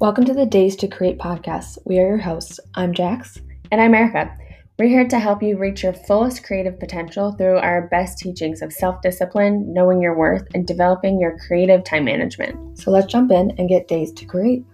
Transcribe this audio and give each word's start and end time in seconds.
Welcome 0.00 0.26
to 0.26 0.32
the 0.32 0.46
Days 0.46 0.76
to 0.76 0.86
Create 0.86 1.18
podcast. 1.18 1.76
We 1.84 1.98
are 1.98 2.06
your 2.06 2.18
hosts. 2.18 2.60
I'm 2.76 2.94
Jax. 2.94 3.36
And 3.72 3.80
I'm 3.80 3.96
Erica. 3.96 4.32
We're 4.78 4.86
here 4.86 5.08
to 5.08 5.18
help 5.18 5.42
you 5.42 5.58
reach 5.58 5.82
your 5.82 5.92
fullest 5.92 6.44
creative 6.44 6.78
potential 6.78 7.32
through 7.32 7.56
our 7.56 7.88
best 7.88 8.16
teachings 8.16 8.62
of 8.62 8.72
self 8.72 9.02
discipline, 9.02 9.74
knowing 9.74 10.00
your 10.00 10.16
worth, 10.16 10.46
and 10.54 10.64
developing 10.64 11.18
your 11.18 11.36
creative 11.40 11.82
time 11.82 12.04
management. 12.04 12.78
So 12.78 12.92
let's 12.92 13.08
jump 13.10 13.32
in 13.32 13.50
and 13.58 13.68
get 13.68 13.88
Days 13.88 14.12
to 14.12 14.24
Create. 14.24 14.64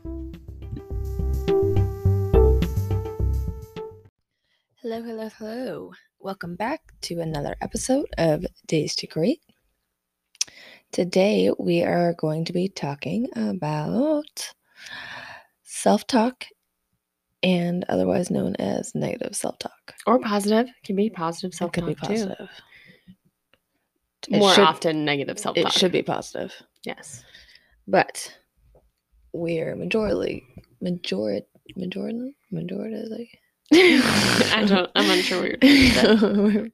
Hello, 4.82 5.02
hello, 5.02 5.30
hello. 5.38 5.92
Welcome 6.18 6.54
back 6.54 6.82
to 7.00 7.20
another 7.20 7.56
episode 7.62 8.08
of 8.18 8.44
Days 8.66 8.94
to 8.96 9.06
Create. 9.06 9.40
Today 10.92 11.50
we 11.58 11.82
are 11.82 12.12
going 12.12 12.44
to 12.44 12.52
be 12.52 12.68
talking 12.68 13.28
about 13.34 14.52
self 15.84 16.06
talk 16.06 16.46
and 17.42 17.84
otherwise 17.90 18.30
known 18.30 18.56
as 18.56 18.94
negative 18.94 19.36
self 19.36 19.58
talk. 19.58 19.92
Or 20.06 20.18
positive. 20.18 20.66
It 20.68 20.82
can 20.86 20.96
be 20.96 21.10
positive 21.10 21.52
self 21.52 21.68
It 21.68 21.74
could 21.74 21.86
be 21.86 21.94
talk 21.94 22.08
too. 22.08 22.14
positive. 22.14 22.48
More 24.30 24.54
should- 24.54 24.64
often 24.64 25.04
negative 25.04 25.38
self 25.38 25.56
talk. 25.56 25.66
It 25.66 25.72
should 25.78 25.92
be 25.92 26.02
positive, 26.02 26.54
Yes. 26.86 27.22
but 27.86 28.34
we're 29.34 29.76
majority, 29.76 30.42
majority, 30.80 31.46
majority, 31.76 32.34
majority. 32.50 33.30
I 33.70 34.64
don't 34.66 34.90
I'm 34.94 35.10
unsure 35.10 35.42
what 35.42 35.62
you're. 35.62 36.68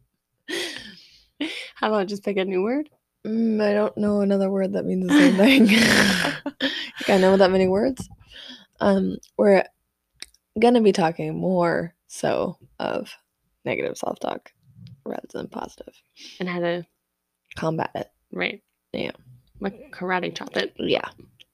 How 1.74 1.88
about 1.88 2.06
just 2.06 2.23
pick 2.23 2.37
a 2.37 2.45
new 2.45 2.62
word? 2.62 2.88
Mm, 3.27 3.60
I 3.60 3.73
don't 3.73 3.96
know 3.98 4.20
another 4.20 4.51
word 4.51 4.74
that 4.74 4.84
means 4.84 5.09
the 5.09 5.15
same 5.18 5.37
thing. 5.37 5.66
like 7.01 7.10
I 7.10 7.18
know 7.18 7.37
that 7.37 7.51
many 7.51 7.66
words. 7.66 8.09
Um, 8.80 9.16
we're 9.36 9.64
gonna 10.59 10.80
be 10.80 10.92
talking 10.92 11.36
more 11.38 11.95
so 12.06 12.56
of 12.78 13.12
negative 13.64 13.96
self-talk 13.98 14.52
rather 15.04 15.26
than. 15.32 15.48
And 16.40 16.48
how 16.48 16.60
to 16.60 16.86
Combat 17.56 17.90
it. 17.95 18.10
right. 18.32 18.62
Yeah. 18.92 19.10
Like 19.60 19.92
karate 19.92 20.34
chop 20.34 20.56
it. 20.56 20.73
Yeah. 20.78 21.08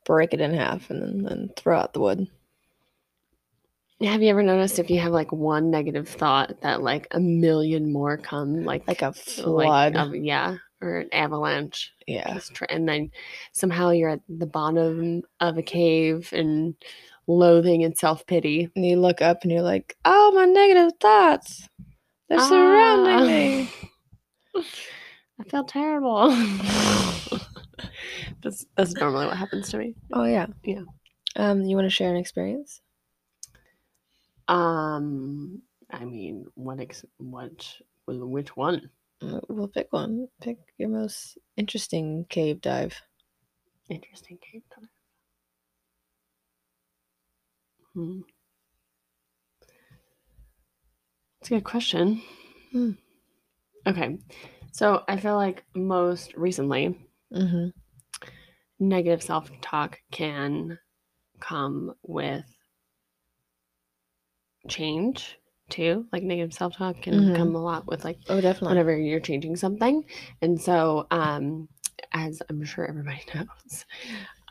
Break 0.05 0.33
it 0.35 0.41
in 0.41 0.55
half 0.55 0.89
and 0.91 1.03
then, 1.03 1.23
then 1.23 1.51
throw 1.57 1.79
out 1.79 1.93
the 1.95 2.01
wood. 2.01 2.29
Have 4.03 4.23
you 4.23 4.29
ever 4.29 4.43
noticed 4.43 4.79
if 4.79 4.91
you 4.91 5.01
have 5.01 5.13
like 5.13 5.33
one 5.33 5.71
negative 5.71 6.07
thought 6.09 6.61
that 6.61 6.83
like 6.83 7.09
a 7.13 7.21
million 7.21 7.91
more 7.93 8.17
come 8.19 8.63
like 8.65 8.87
Like 8.87 9.01
a 9.03 9.07
like, 9.07 9.17
flood. 9.17 9.97
um, 9.97 10.15
yeah, 10.15 10.57
or 10.83 10.99
an 10.99 11.09
avalanche. 11.15 11.93
yeah. 12.07 12.39
And 12.69 12.87
then 12.89 13.11
somehow 13.53 13.91
you're 13.91 14.11
at 14.11 14.21
the 14.29 14.47
bottom 14.47 15.23
of 15.41 15.57
a 15.57 15.63
cave 15.63 16.29
and 16.33 16.75
loathing 17.27 17.85
and 17.85 17.97
self 17.97 18.27
pity. 18.27 18.71
And 18.77 18.85
you 18.87 19.01
look 19.01 19.23
up 19.23 19.43
and 19.43 19.51
you're 19.53 19.63
like, 19.63 19.97
oh 20.05 20.33
my 20.35 20.45
negative 20.45 20.93
thoughts. 21.01 21.69
They're 22.29 22.39
Ah. 22.41 22.49
surrounding 22.49 23.27
me. 23.27 23.71
I 25.39 25.45
feel 25.49 25.65
terrible. 25.65 26.31
that's 28.43 28.67
that's 28.77 28.95
normally 28.95 29.27
what 29.27 29.37
happens 29.37 29.69
to 29.71 29.79
me. 29.79 29.95
Oh 30.13 30.25
yeah. 30.25 30.47
Yeah. 30.65 30.83
Um, 31.37 31.63
you 31.63 31.77
want 31.77 31.87
to 31.87 31.91
share 31.91 32.11
an 32.11 32.17
experience? 32.17 32.81
Um, 34.49 35.63
I 35.91 36.05
mean, 36.05 36.47
what 36.55 36.81
ex- 36.81 37.05
what 37.19 37.77
which 38.07 38.57
one? 38.57 38.91
Uh, 39.21 39.41
We'll 39.49 39.69
pick 39.69 39.93
one. 39.93 40.29
Pick 40.41 40.59
your 40.79 40.89
most 40.89 41.39
interesting 41.57 42.27
cave 42.29 42.61
dive. 42.61 43.01
Interesting 43.89 44.39
cave 44.39 44.63
dive. 44.75 44.89
Hmm. 47.97 48.21
That's 51.41 51.51
a 51.51 51.55
good 51.55 51.65
question. 51.65 52.21
Hmm. 52.73 52.91
Okay, 53.87 54.19
so 54.71 55.03
I 55.09 55.17
feel 55.17 55.37
like 55.37 55.65
most 55.75 56.35
recently, 56.35 56.99
Mm-hmm. 57.33 57.69
negative 58.79 59.23
self 59.23 59.51
talk 59.63 59.99
can 60.13 60.79
come 61.41 61.95
with 62.03 62.45
change 64.69 65.39
too. 65.71 66.07
Like 66.13 66.23
negative 66.23 66.53
self 66.53 66.77
talk 66.77 67.01
can 67.03 67.15
Mhm. 67.15 67.35
come 67.35 67.55
a 67.55 67.63
lot 67.63 67.87
with 67.87 68.05
like 68.05 68.19
Oh, 68.29 68.41
definitely. 68.41 68.69
whenever 68.71 68.97
you're 68.97 69.21
changing 69.21 69.57
something. 69.57 70.05
And 70.43 70.61
so, 70.61 71.07
um, 71.11 71.69
as 72.13 72.43
I'm 72.51 72.63
sure 72.65 72.87
everybody 72.87 73.23
knows, 73.35 73.85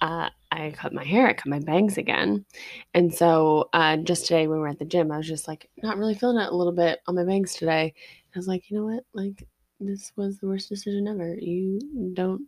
uh, 0.02 0.30
I 0.52 0.72
cut 0.72 0.94
my 0.94 1.04
hair, 1.04 1.28
I 1.28 1.34
cut 1.34 1.48
my 1.48 1.60
bangs 1.60 1.98
again. 1.98 2.46
And 2.94 3.14
so, 3.14 3.70
uh, 3.74 3.98
just 3.98 4.26
today 4.28 4.48
when 4.48 4.58
we 4.58 4.62
were 4.62 4.68
at 4.70 4.80
the 4.80 4.86
gym, 4.86 5.12
I 5.12 5.18
was 5.18 5.28
just 5.28 5.48
like, 5.48 5.70
not 5.84 5.98
really 5.98 6.16
feeling 6.16 6.38
it 6.42 6.52
a 6.52 6.56
little 6.56 6.74
bit 6.74 7.00
on 7.08 7.16
my 7.16 7.24
bangs 7.24 7.56
today. 7.56 7.94
I 8.34 8.40
was 8.40 8.48
like, 8.48 8.70
you 8.70 8.78
know 8.78 8.86
what? 8.86 9.04
Like, 9.14 9.48
this 9.80 10.12
was 10.16 10.40
the 10.40 10.48
worst 10.48 10.70
decision 10.70 11.08
ever. 11.08 11.36
You 11.36 11.80
don't 12.14 12.48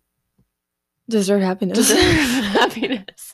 Deserve 1.10 1.42
happiness. 1.42 1.78
deserve 1.78 2.00
happiness 2.00 3.34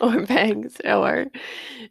or 0.00 0.24
bangs 0.24 0.76
or 0.84 1.26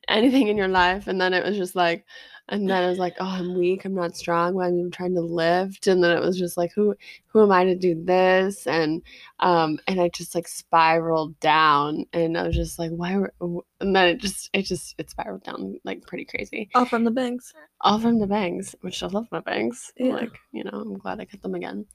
anything 0.08 0.48
in 0.48 0.58
your 0.58 0.68
life. 0.68 1.06
And 1.08 1.22
then 1.22 1.34
it 1.36 1.46
was 1.46 1.56
just 1.56 1.76
like, 1.76 2.04
and 2.50 2.68
then 2.70 2.84
I 2.84 2.90
was 2.90 2.98
like, 2.98 3.16
oh, 3.20 3.26
I'm 3.26 3.58
weak. 3.58 3.86
I'm 3.86 3.94
not 3.94 4.18
strong. 4.18 4.56
Why 4.56 4.68
am 4.68 4.80
even 4.80 4.92
trying 4.92 5.14
to 5.14 5.22
lift. 5.22 5.86
And 5.88 6.04
then 6.04 6.18
it 6.18 6.22
was 6.22 6.38
just 6.38 6.58
like, 6.58 6.72
who, 6.74 6.96
who 7.28 7.44
am 7.44 7.52
I 7.52 7.64
to 7.64 7.76
do 7.76 8.04
this? 8.04 8.66
And, 8.66 9.04
um, 9.40 9.80
and 9.88 10.02
I 10.02 10.10
just 10.10 10.34
like 10.34 10.48
spiraled 10.48 11.40
down 11.40 12.06
and 12.12 12.38
I 12.38 12.48
was 12.48 12.56
just 12.56 12.80
like, 12.80 12.90
why 12.90 13.18
were, 13.18 13.34
and 13.80 13.96
then 13.96 14.08
it 14.08 14.18
just, 14.18 14.50
it 14.52 14.64
just, 14.64 14.96
it 14.98 15.12
spiraled 15.12 15.44
down 15.44 15.80
like 15.84 16.02
pretty 16.08 16.26
crazy. 16.26 16.70
All 16.74 16.86
from 16.86 17.04
the 17.04 17.12
bangs. 17.12 17.54
All 17.82 18.00
from 18.00 18.20
the 18.20 18.28
bangs, 18.28 18.76
which 18.82 19.04
I 19.04 19.08
love 19.08 19.28
my 19.32 19.42
bangs. 19.42 19.94
Yeah. 19.98 20.14
Like, 20.14 20.40
you 20.52 20.64
know, 20.64 20.72
I'm 20.72 20.98
glad 20.98 21.20
I 21.20 21.26
cut 21.26 21.44
them 21.44 21.56
again. 21.56 21.86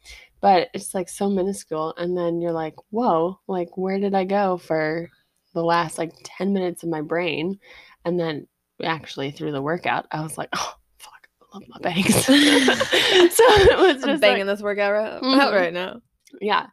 But 0.40 0.68
it's 0.72 0.94
like 0.94 1.08
so 1.08 1.28
minuscule. 1.28 1.94
And 1.96 2.16
then 2.16 2.40
you're 2.40 2.52
like, 2.52 2.76
whoa, 2.90 3.40
like, 3.48 3.76
where 3.76 3.98
did 3.98 4.14
I 4.14 4.24
go 4.24 4.56
for 4.56 5.10
the 5.52 5.64
last 5.64 5.98
like 5.98 6.12
10 6.22 6.52
minutes 6.52 6.84
of 6.84 6.90
my 6.90 7.00
brain? 7.00 7.58
And 8.04 8.20
then 8.20 8.46
actually 8.82 9.30
through 9.30 9.52
the 9.52 9.62
workout, 9.62 10.06
I 10.10 10.20
was 10.22 10.36
like, 10.38 10.48
oh, 10.54 10.74
fuck, 10.98 11.28
I 11.42 11.44
love 11.58 11.64
my 11.68 11.78
bangs. 11.82 12.24
so 12.24 12.32
it 12.34 13.78
was 13.78 14.04
I'm 14.04 14.20
banging 14.20 14.46
like, 14.46 14.56
this 14.56 14.62
workout 14.62 14.92
right, 14.92 15.22
Mhm. 15.22 15.52
right 15.52 15.72
now. 15.72 16.00
yeah. 16.40 16.66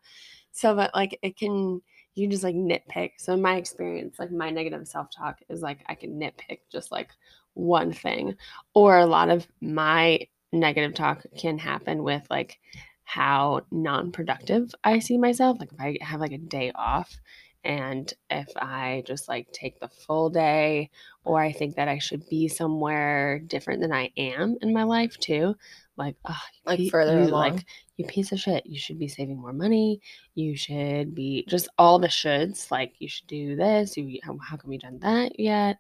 So, 0.52 0.76
but 0.76 0.92
like, 0.94 1.18
it 1.22 1.38
can, 1.38 1.82
you 2.16 2.28
just 2.28 2.44
like 2.44 2.56
nitpick. 2.56 3.12
So, 3.18 3.34
in 3.34 3.42
my 3.42 3.56
experience, 3.56 4.18
like, 4.20 4.32
my 4.32 4.50
negative 4.50 4.88
self 4.88 5.08
talk 5.16 5.40
is 5.50 5.62
like, 5.62 5.80
I 5.88 5.96
can 5.96 6.20
nitpick 6.20 6.60
just 6.72 6.92
like 6.92 7.10
one 7.54 7.94
thing, 7.94 8.36
or 8.74 8.98
a 8.98 9.06
lot 9.06 9.30
of 9.30 9.48
my 9.62 10.20
negative 10.52 10.94
talk 10.94 11.26
can 11.38 11.58
happen 11.58 12.04
with 12.04 12.26
like 12.30 12.60
how 13.06 13.62
non 13.72 14.12
productive 14.12 14.74
I 14.84 15.00
see 15.00 15.18
myself. 15.18 15.58
Like, 15.60 15.72
if 15.74 15.80
I 15.80 15.98
have 16.02 16.20
like 16.20 16.34
a 16.34 16.38
day 16.38 16.72
off, 16.76 17.16
and 17.64 18.12
if 18.30 18.48
I 18.56 19.04
just 19.06 19.28
like 19.30 19.52
take 19.52 19.80
the 19.80 19.88
full 19.88 20.30
day, 20.30 20.90
or 21.24 21.40
I 21.40 21.52
think 21.52 21.76
that 21.76 21.88
I 21.88 22.00
should 22.00 22.28
be 22.30 22.48
somewhere 22.48 23.40
different 23.40 23.82
than 23.82 23.94
I 23.94 24.12
am 24.18 24.58
in 24.62 24.74
my 24.74 24.84
life 24.84 25.18
too, 25.20 25.56
like, 25.98 26.16
oh, 26.26 26.36
Like 26.66 26.90
further 26.90 27.20
along. 27.20 27.30
like 27.56 27.66
you 27.98 28.06
piece 28.06 28.32
of 28.32 28.40
shit. 28.40 28.66
You 28.66 28.80
should 28.80 28.98
be 28.98 29.08
saving 29.08 29.38
more 29.40 29.54
money. 29.54 30.02
You 30.34 30.56
should 30.56 31.14
be 31.14 31.46
just 31.48 31.68
all 31.78 32.00
the 32.00 32.08
shoulds. 32.08 32.72
Like 32.72 32.94
you 32.98 33.08
should 33.08 33.28
do 33.28 33.56
this. 33.56 33.96
You 33.96 34.20
how, 34.24 34.38
how 34.40 34.58
come 34.58 34.72
you 34.72 34.80
done 34.80 34.98
that 35.00 35.40
yet? 35.40 35.78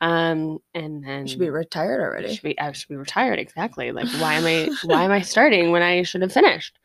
Um, 0.00 0.58
and 0.74 1.02
then 1.02 1.22
You 1.22 1.28
should 1.30 1.40
be 1.40 1.50
retired 1.50 2.00
already. 2.00 2.32
should 2.34 2.42
be 2.44 2.60
I 2.60 2.70
should 2.72 2.88
be 2.90 2.96
retired 2.96 3.40
exactly. 3.40 3.90
Like 3.90 4.06
why 4.20 4.34
am 4.34 4.44
I 4.46 4.70
why 4.84 5.02
am 5.04 5.10
I 5.10 5.22
starting 5.22 5.72
when 5.72 5.82
I 5.82 6.02
should 6.02 6.22
have 6.22 6.32
finished? 6.32 6.78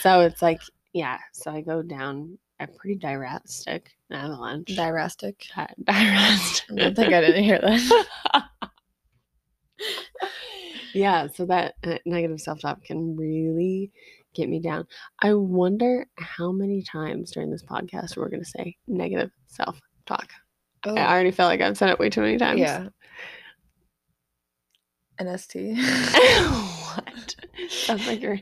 So 0.00 0.20
it's 0.20 0.42
like 0.42 0.60
yeah. 0.92 1.18
So 1.32 1.50
I 1.50 1.62
go 1.62 1.82
down 1.82 2.38
a 2.60 2.66
pretty 2.68 2.96
dirastic 2.98 3.82
avalanche. 4.10 4.68
Dirastic. 4.68 5.36
Di- 5.54 5.74
dirastic. 5.84 6.62
I 6.70 6.74
don't 6.76 6.94
think 6.94 7.12
I 7.12 7.20
didn't 7.20 7.44
hear 7.44 7.58
that. 7.60 8.44
yeah, 10.94 11.26
so 11.28 11.46
that 11.46 11.74
negative 12.06 12.40
self 12.40 12.60
talk 12.60 12.84
can 12.84 13.16
really 13.16 13.90
get 14.34 14.48
me 14.48 14.60
down. 14.60 14.86
I 15.20 15.34
wonder 15.34 16.06
how 16.16 16.52
many 16.52 16.82
times 16.82 17.30
during 17.32 17.50
this 17.50 17.64
podcast 17.64 18.16
we're 18.16 18.28
going 18.28 18.42
to 18.42 18.48
say 18.48 18.76
negative 18.86 19.30
self 19.46 19.80
talk. 20.06 20.30
Oh, 20.84 20.94
I 20.94 21.12
already 21.12 21.32
feel 21.32 21.46
like 21.46 21.60
I've 21.60 21.76
said 21.76 21.90
it 21.90 21.98
way 21.98 22.08
too 22.10 22.20
many 22.20 22.38
times. 22.38 22.60
yeah. 22.60 22.88
NST. 25.20 25.76
what? 26.94 27.36
Sounds 27.68 28.06
like 28.06 28.20
you're 28.20 28.38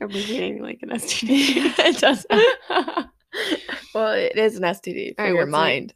abbreviating 0.00 0.62
like 0.62 0.80
an 0.82 0.90
STD. 0.90 1.72
it 1.78 1.98
does. 1.98 2.26
Well, 4.00 4.12
it 4.14 4.36
is 4.36 4.56
an 4.56 4.62
STD 4.62 5.16
for 5.16 5.26
your 5.26 5.36
what's 5.36 5.48
it? 5.48 5.50
mind. 5.50 5.94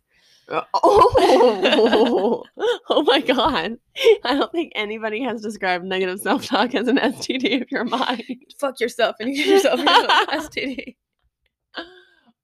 Oh, 0.49 2.45
oh 2.91 3.03
my 3.03 3.21
god. 3.21 3.79
I 4.25 4.35
don't 4.35 4.53
think 4.53 4.73
anybody 4.75 5.23
has 5.23 5.41
described 5.41 5.85
negative 5.85 6.21
self 6.21 6.45
talk 6.47 6.75
as 6.75 6.89
an 6.89 6.99
STD 6.99 7.63
of 7.63 7.71
your 7.71 7.85
mind. 7.85 8.25
Fuck 8.61 8.81
yourself 8.81 9.17
and 9.21 9.31
you 9.31 9.37
give 9.37 9.47
yourself 9.47 9.81
an 9.81 9.87
STD. 9.87 10.97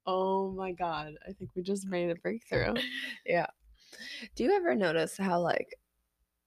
Oh 0.07 0.51
my 0.53 0.73
god. 0.73 1.15
I 1.29 1.33
think 1.33 1.51
we 1.55 1.63
just 1.63 1.87
made 1.87 2.11
a 2.11 2.15
breakthrough. 2.17 2.75
Yeah. 3.27 3.47
Do 4.35 4.45
you 4.45 4.53
ever 4.53 4.75
notice 4.75 5.17
how, 5.17 5.41
like, 5.41 5.75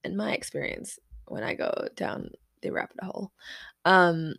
in 0.04 0.18
my 0.18 0.34
experience, 0.34 0.98
when 1.28 1.44
I 1.44 1.54
go 1.54 1.88
down 1.96 2.32
the 2.62 2.72
rabbit 2.72 2.98
hole, 3.04 3.32
um, 3.86 4.34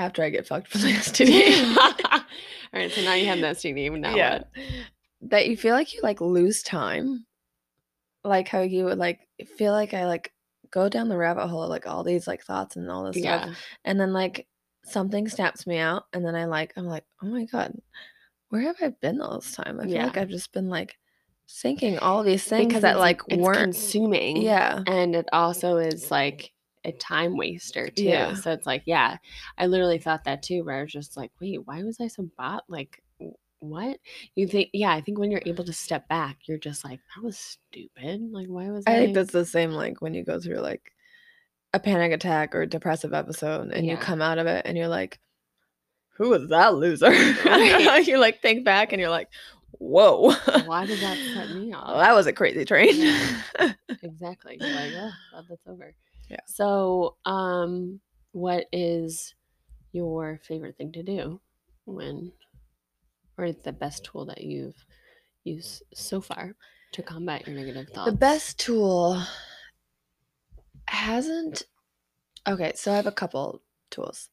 after 0.00 0.22
I 0.22 0.30
get 0.30 0.46
fucked 0.46 0.68
for 0.68 0.78
the 0.78 0.88
STD, 0.88 1.76
All 2.12 2.20
right, 2.72 2.90
so 2.90 3.02
now 3.02 3.14
you 3.14 3.26
have 3.26 3.38
the 3.38 3.46
STD. 3.46 3.98
Now 3.98 4.14
yeah, 4.14 4.38
what? 4.38 4.48
that 5.30 5.48
you 5.48 5.56
feel 5.56 5.74
like 5.74 5.92
you 5.94 6.00
like 6.02 6.20
lose 6.20 6.62
time, 6.62 7.26
like 8.24 8.48
how 8.48 8.60
you 8.60 8.84
would 8.84 8.98
like 8.98 9.20
feel 9.56 9.72
like 9.72 9.94
I 9.94 10.06
like 10.06 10.32
go 10.70 10.88
down 10.88 11.08
the 11.08 11.16
rabbit 11.16 11.48
hole, 11.48 11.64
of, 11.64 11.70
like 11.70 11.86
all 11.86 12.04
these 12.04 12.26
like 12.26 12.44
thoughts 12.44 12.76
and 12.76 12.90
all 12.90 13.04
this 13.04 13.20
stuff, 13.22 13.56
and 13.84 14.00
then 14.00 14.12
like 14.12 14.46
something 14.84 15.28
snaps 15.28 15.66
me 15.66 15.78
out, 15.78 16.04
and 16.12 16.24
then 16.24 16.34
I 16.34 16.46
like 16.46 16.72
I'm 16.76 16.86
like, 16.86 17.04
oh 17.22 17.26
my 17.26 17.44
god, 17.44 17.72
where 18.48 18.62
have 18.62 18.76
I 18.80 18.88
been 19.00 19.20
all 19.20 19.40
this 19.40 19.52
time? 19.52 19.80
I 19.80 19.86
feel 19.86 20.02
like 20.02 20.16
I've 20.16 20.28
just 20.28 20.52
been 20.52 20.68
like 20.68 20.96
thinking 21.48 21.98
all 21.98 22.22
these 22.22 22.44
things 22.44 22.68
Because 22.68 22.82
that 22.82 22.98
like 22.98 23.20
it's 23.28 23.42
weren't. 23.42 23.58
consuming. 23.58 24.36
Yeah, 24.38 24.82
and 24.86 25.14
it 25.16 25.28
also 25.32 25.76
is 25.78 26.10
like 26.10 26.52
a 26.84 26.92
time 26.92 27.36
waster 27.36 27.88
too. 27.88 28.04
Yeah. 28.04 28.34
So 28.34 28.52
it's 28.52 28.66
like, 28.66 28.82
yeah, 28.86 29.16
I 29.58 29.66
literally 29.66 29.98
thought 29.98 30.24
that 30.24 30.42
too, 30.42 30.64
where 30.64 30.78
I 30.78 30.82
was 30.82 30.92
just 30.92 31.16
like, 31.16 31.30
wait, 31.40 31.66
why 31.66 31.82
was 31.82 32.00
I 32.00 32.08
so 32.08 32.28
bot? 32.36 32.64
Like, 32.68 33.02
what? 33.60 33.98
You 34.34 34.46
think? 34.46 34.70
Yeah, 34.72 34.92
I 34.92 35.00
think 35.00 35.18
when 35.18 35.30
you're 35.30 35.42
able 35.44 35.64
to 35.64 35.72
step 35.72 36.08
back, 36.08 36.38
you're 36.46 36.58
just 36.58 36.84
like, 36.84 37.00
that 37.14 37.22
was 37.22 37.36
stupid. 37.36 38.32
Like, 38.32 38.48
why 38.48 38.70
was 38.70 38.84
I? 38.86 38.92
I 38.92 38.96
think 38.96 39.14
that's 39.14 39.32
the 39.32 39.44
same 39.44 39.72
like 39.72 40.00
when 40.00 40.14
you 40.14 40.24
go 40.24 40.40
through 40.40 40.60
like 40.60 40.92
a 41.72 41.80
panic 41.80 42.12
attack 42.12 42.54
or 42.54 42.66
depressive 42.66 43.14
episode 43.14 43.70
and 43.70 43.86
you 43.86 43.96
come 43.96 44.20
out 44.20 44.38
of 44.38 44.46
it 44.46 44.62
and 44.64 44.76
you're 44.76 44.88
like, 44.88 45.20
who 46.16 46.30
was 46.30 46.48
that 46.48 46.74
loser? 46.74 47.10
Right. 47.44 48.06
you 48.06 48.18
like 48.18 48.40
think 48.42 48.64
back 48.64 48.92
and 48.92 49.00
you're 49.00 49.10
like, 49.10 49.28
whoa, 49.72 50.32
Why 50.66 50.86
did 50.86 51.00
that 51.00 51.16
set 51.34 51.54
me 51.56 51.72
off? 51.72 51.88
Well, 51.88 51.98
that 51.98 52.14
was 52.14 52.26
a 52.26 52.32
crazy 52.32 52.64
train. 52.64 52.94
Yeah. 52.94 53.72
exactly. 54.02 54.58
You're 54.60 54.74
like, 54.74 54.92
oh, 54.94 55.10
glad 55.32 55.44
that's 55.48 55.66
over. 55.66 55.94
Yeah. 56.30 56.38
So, 56.46 57.16
um, 57.24 58.00
what 58.32 58.66
is 58.72 59.34
your 59.92 60.40
favorite 60.44 60.76
thing 60.76 60.92
to 60.92 61.02
do 61.02 61.40
when, 61.84 62.32
or 63.36 63.52
the 63.52 63.72
best 63.72 64.04
tool 64.04 64.24
that 64.26 64.42
you've 64.42 64.86
used 65.44 65.82
so 65.92 66.20
far 66.20 66.54
to 66.92 67.02
combat 67.02 67.46
your 67.46 67.56
negative 67.56 67.88
thoughts? 67.88 68.10
the 68.10 68.16
best 68.16 68.58
tool 68.58 69.20
hasn't. 70.86 71.64
Okay, 72.46 72.72
so 72.74 72.92
I 72.92 72.96
have 72.96 73.06
a 73.06 73.12
couple 73.12 73.62
tools. 73.90 74.28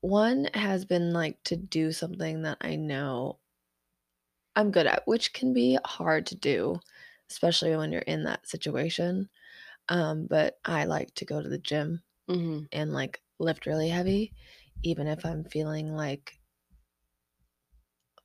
One 0.00 0.48
has 0.54 0.84
been 0.84 1.12
like 1.12 1.42
to 1.44 1.56
do 1.56 1.92
something 1.92 2.42
that 2.42 2.58
I 2.62 2.76
know 2.76 3.38
I'm 4.56 4.70
good 4.70 4.86
at, 4.86 5.06
which 5.06 5.32
can 5.32 5.52
be 5.52 5.78
hard 5.84 6.26
to 6.26 6.34
do, 6.34 6.80
especially 7.30 7.76
when 7.76 7.92
you're 7.92 8.02
in 8.02 8.24
that 8.24 8.48
situation. 8.48 9.28
Um, 9.90 10.26
but 10.26 10.58
I 10.64 10.86
like 10.86 11.14
to 11.16 11.26
go 11.26 11.42
to 11.42 11.48
the 11.50 11.58
gym 11.58 12.02
hmm 12.28 12.64
and 12.72 12.92
like 12.92 13.22
lift 13.38 13.66
really 13.66 13.90
heavy, 13.90 14.34
even 14.84 15.06
if 15.08 15.24
I'm 15.26 15.44
feeling 15.44 15.94
like, 15.94 16.40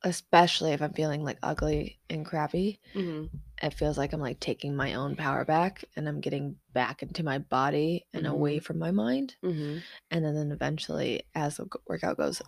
especially 0.02 0.72
if 0.72 0.82
I'm 0.82 0.92
feeling 0.92 1.22
like 1.24 1.38
ugly 1.42 2.00
and 2.08 2.24
crappy. 2.24 2.80
hmm 2.94 3.26
It 3.62 3.74
feels 3.74 3.98
like 3.98 4.12
I'm 4.12 4.20
like 4.20 4.40
taking 4.40 4.76
my 4.76 4.94
own 4.94 5.16
power 5.16 5.44
back 5.44 5.84
and 5.96 6.08
I'm 6.08 6.20
getting 6.20 6.58
back 6.72 7.02
into 7.02 7.24
my 7.24 7.38
body 7.38 8.06
and 8.14 8.26
away 8.26 8.58
from 8.60 8.78
my 8.78 8.90
mind. 8.90 9.36
hmm 9.42 9.78
And 10.10 10.24
then, 10.24 10.34
then 10.34 10.52
eventually, 10.52 11.24
as 11.34 11.58
the 11.58 11.68
workout 11.88 12.18
goes 12.18 12.42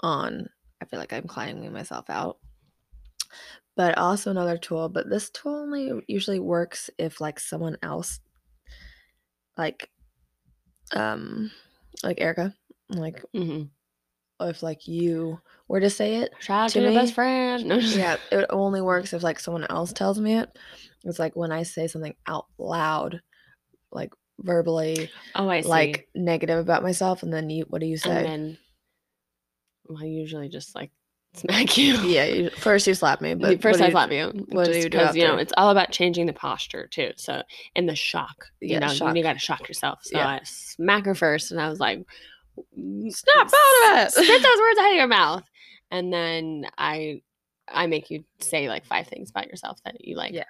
on, 0.00 0.48
I 0.80 0.86
feel 0.86 1.00
like 1.00 1.12
I'm 1.12 1.28
climbing 1.28 1.72
myself 1.72 2.10
out. 2.10 2.40
But 3.74 3.96
also 3.98 4.30
another 4.30 4.58
tool, 4.58 4.88
but 4.88 5.08
this 5.08 5.30
tool 5.30 5.54
only 5.54 6.02
usually 6.08 6.38
works 6.38 6.90
if 6.98 7.20
like 7.20 7.40
someone 7.40 7.76
else, 7.82 8.20
like, 9.56 9.90
um, 10.94 11.50
like 12.02 12.20
Erica, 12.20 12.54
like 12.88 13.24
hmm 13.34 13.62
if 14.40 14.62
like 14.62 14.88
you 14.88 15.40
were 15.68 15.78
to 15.80 15.90
say 15.90 16.16
it, 16.16 16.32
Shout 16.40 16.64
out 16.64 16.68
To 16.70 16.78
to, 16.80 16.84
your 16.84 16.92
best 16.92 17.14
friend. 17.14 17.64
No, 17.64 17.76
yeah, 17.78 18.16
it 18.32 18.46
only 18.50 18.80
works 18.80 19.12
if 19.12 19.22
like 19.22 19.38
someone 19.38 19.66
else 19.70 19.92
tells 19.92 20.20
me 20.20 20.34
it. 20.38 20.58
It's 21.04 21.18
like 21.18 21.36
when 21.36 21.52
I 21.52 21.62
say 21.62 21.86
something 21.86 22.14
out 22.26 22.46
loud, 22.58 23.20
like 23.92 24.12
verbally, 24.40 25.10
Oh, 25.34 25.48
I 25.48 25.60
see. 25.60 25.68
like 25.68 26.08
negative 26.14 26.58
about 26.58 26.82
myself, 26.82 27.22
and 27.22 27.32
then 27.32 27.50
you, 27.50 27.64
what 27.68 27.80
do 27.80 27.86
you 27.86 27.96
say? 27.96 28.10
and 28.10 28.26
then, 28.26 28.58
well, 29.86 30.02
I 30.02 30.06
usually 30.06 30.48
just 30.48 30.74
like 30.74 30.90
smack 31.34 31.76
you. 31.78 31.94
yeah, 32.02 32.24
you, 32.24 32.50
first 32.50 32.86
you 32.86 32.94
slap 32.94 33.20
me, 33.20 33.34
but 33.34 33.60
first 33.62 33.80
I 33.80 33.90
slap 33.90 34.10
you. 34.12 34.32
what 34.50 34.66
do 34.66 34.76
you 34.76 34.82
do 34.88 34.98
because 34.98 35.16
you 35.16 35.24
know 35.24 35.36
it's 35.36 35.52
all 35.56 35.70
about 35.70 35.90
changing 35.90 36.26
the 36.26 36.32
posture 36.32 36.86
too. 36.86 37.12
So 37.16 37.42
and 37.76 37.88
the 37.88 37.96
shock, 37.96 38.46
you 38.60 38.70
Yeah, 38.74 38.80
know, 38.80 38.88
shock. 38.88 39.16
you 39.16 39.22
got 39.22 39.34
to 39.34 39.38
shock 39.38 39.66
yourself. 39.68 40.00
So 40.02 40.18
Yeah. 40.18 40.28
I 40.28 40.40
smack 40.44 41.04
her 41.06 41.14
first, 41.14 41.50
and 41.52 41.60
I 41.60 41.68
was 41.68 41.80
like, 41.80 42.04
Snap 42.76 43.46
out 43.46 43.92
of 43.92 44.06
it. 44.06 44.12
Spit 44.12 44.26
those 44.42 44.58
words 44.58 44.78
out 44.80 44.90
of 44.90 44.96
your 44.96 45.06
mouth, 45.06 45.44
and 45.90 46.12
then 46.12 46.66
I, 46.76 47.22
I 47.68 47.86
make 47.86 48.10
you 48.10 48.24
say 48.40 48.68
like 48.68 48.84
five 48.84 49.06
things 49.08 49.30
about 49.30 49.46
yourself 49.48 49.78
that 49.84 50.04
you 50.04 50.16
like. 50.16 50.34
Yeah. 50.34 50.44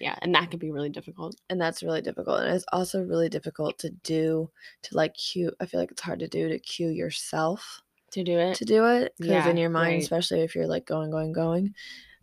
yeah, 0.00 0.16
and 0.20 0.34
that 0.34 0.50
can 0.50 0.58
be 0.58 0.70
really 0.70 0.90
difficult. 0.90 1.36
and 1.48 1.58
that's 1.60 1.82
really 1.82 2.02
difficult 2.02 2.40
and 2.42 2.54
it's 2.54 2.64
also 2.72 3.02
really 3.02 3.28
difficult 3.30 3.78
to 3.78 3.90
do 4.02 4.50
to 4.82 4.96
like 4.96 5.14
cue 5.14 5.50
i 5.60 5.66
feel 5.66 5.80
like 5.80 5.90
it's 5.90 6.00
hard 6.02 6.18
to 6.20 6.28
do 6.28 6.48
to 6.48 6.58
cue 6.58 6.88
yourself 6.88 7.80
To 8.12 8.24
do 8.24 8.38
it, 8.38 8.58
to 8.58 8.64
do 8.64 8.86
it 8.86 9.14
because 9.20 9.46
Yeah, 9.46 9.46
in 9.46 9.56
your 9.56 9.70
mind 9.70 9.98
right. 9.98 10.02
especially 10.02 10.40
if 10.40 10.54
you're 10.54 10.66
like 10.66 10.86
going 10.86 11.10
going 11.10 11.32
going 11.32 11.74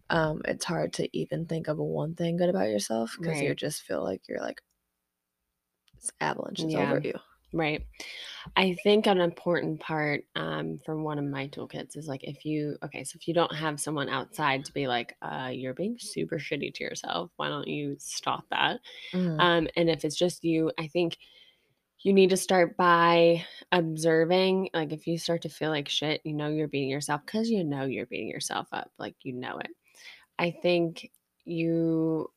um 0.10 0.42
it's 0.46 0.66
hard 0.66 0.94
to 0.94 1.18
even 1.18 1.46
think 1.48 1.68
of 1.68 1.78
one 1.78 2.16
thing 2.16 2.38
good 2.38 2.50
about 2.50 2.70
yourself 2.70 3.18
because 3.22 3.42
you 3.42 3.56
just 3.56 3.84
feel 3.84 4.04
like 4.04 4.28
you're 4.28 4.42
like 4.42 4.62
it's 5.94 6.12
avalanches 6.22 6.76
Yeah. 6.76 6.76
over 6.76 7.00
you 7.04 7.14
Right. 7.54 7.86
I 8.58 8.76
think 8.84 9.08
an 9.08 9.22
important 9.22 9.80
part 9.80 10.26
um, 10.36 10.80
from 10.86 11.04
one 11.04 11.20
of 11.20 11.26
my 11.26 11.48
toolkits 11.48 11.98
is 11.98 12.08
like 12.08 12.24
if 12.24 12.46
you, 12.46 12.78
okay, 12.84 13.04
so 13.04 13.18
if 13.18 13.28
you 13.28 13.34
don't 13.34 13.56
have 13.56 13.80
someone 13.80 14.10
outside 14.10 14.66
to 14.66 14.74
be 14.74 14.88
like, 14.88 15.16
uh, 15.22 15.52
you're 15.54 15.74
being 15.74 15.98
super 16.00 16.40
shitty 16.40 16.74
to 16.76 16.84
yourself, 16.84 17.32
why 17.38 17.50
don't 17.50 17.68
you 17.68 17.96
stop 18.00 18.46
that? 18.52 18.82
Mhm. 19.14 19.40
Um, 19.40 19.68
and 19.78 19.90
if 19.90 20.06
it's 20.06 20.18
just 20.18 20.44
you, 20.44 20.72
I 20.80 20.88
think 20.88 21.18
you 22.08 22.14
need 22.14 22.30
to 22.30 22.38
start 22.38 22.78
by 22.78 23.44
observing. 23.74 24.70
Like 24.74 24.94
if 24.94 25.08
you 25.08 25.18
start 25.18 25.42
to 25.42 25.50
feel 25.50 25.72
like 25.72 25.90
shit, 25.90 26.22
you 26.24 26.34
know 26.34 26.48
you're 26.48 26.70
beating 26.70 26.90
yourself 26.90 27.20
because 27.26 27.50
you 27.50 27.66
know 27.66 27.84
you're 27.84 28.06
beating 28.06 28.30
yourself 28.30 28.68
up. 28.72 28.90
Like 28.98 29.16
you 29.24 29.34
know 29.34 29.58
it. 29.58 29.72
I 30.40 30.52
think 30.52 31.12
you 31.44 32.32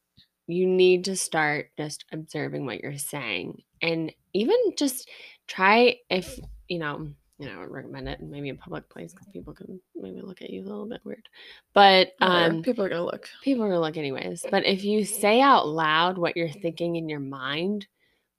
you 0.49 0.67
need 0.67 1.05
to 1.05 1.15
start 1.15 1.71
just 1.79 2.05
observing 2.11 2.67
what 2.67 2.81
you're 2.81 2.99
saying 2.99 3.63
and 3.81 4.13
even 4.35 4.57
just 4.77 5.09
try 5.47 5.97
if 6.11 6.41
you 6.67 6.81
know 6.81 7.09
you 7.39 7.47
know 7.47 7.59
I 7.59 7.61
would 7.61 7.71
recommend 7.71 8.09
it 8.09 8.19
in 8.19 8.29
maybe 8.29 8.49
in 8.49 8.57
public 8.57 8.89
place 8.89 9.13
because 9.13 9.29
people 9.29 9.55
can 9.55 9.81
maybe 9.95 10.21
look 10.21 10.43
at 10.43 10.51
you 10.51 10.63
a 10.63 10.69
little 10.69 10.87
bit 10.87 11.03
weird 11.05 11.29
but 11.73 12.13
um 12.21 12.63
people 12.63 12.85
are 12.85 12.89
gonna 12.89 13.05
look 13.05 13.29
people 13.43 13.65
are 13.65 13.69
gonna 13.69 13.81
look 13.81 13.97
anyways 13.97 14.45
but 14.51 14.67
if 14.67 14.83
you 14.83 15.05
say 15.05 15.41
out 15.41 15.69
loud 15.69 16.19
what 16.19 16.37
you're 16.37 16.49
thinking 16.49 16.97
in 16.97 17.09
your 17.09 17.21
mind 17.21 17.87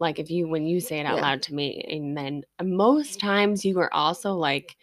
like 0.02 0.20
if 0.20 0.30
you 0.30 0.48
when 0.50 0.66
you 0.66 0.82
say 0.82 1.00
it 1.00 1.06
out 1.06 1.18
Yeah. 1.18 1.22
loud 1.22 1.42
to 1.44 1.54
me 1.56 1.86
and 1.90 2.18
then 2.18 2.44
most 2.62 3.20
times 3.22 3.64
you 3.64 3.80
are 3.80 3.94
also 3.94 4.34
like 4.34 4.76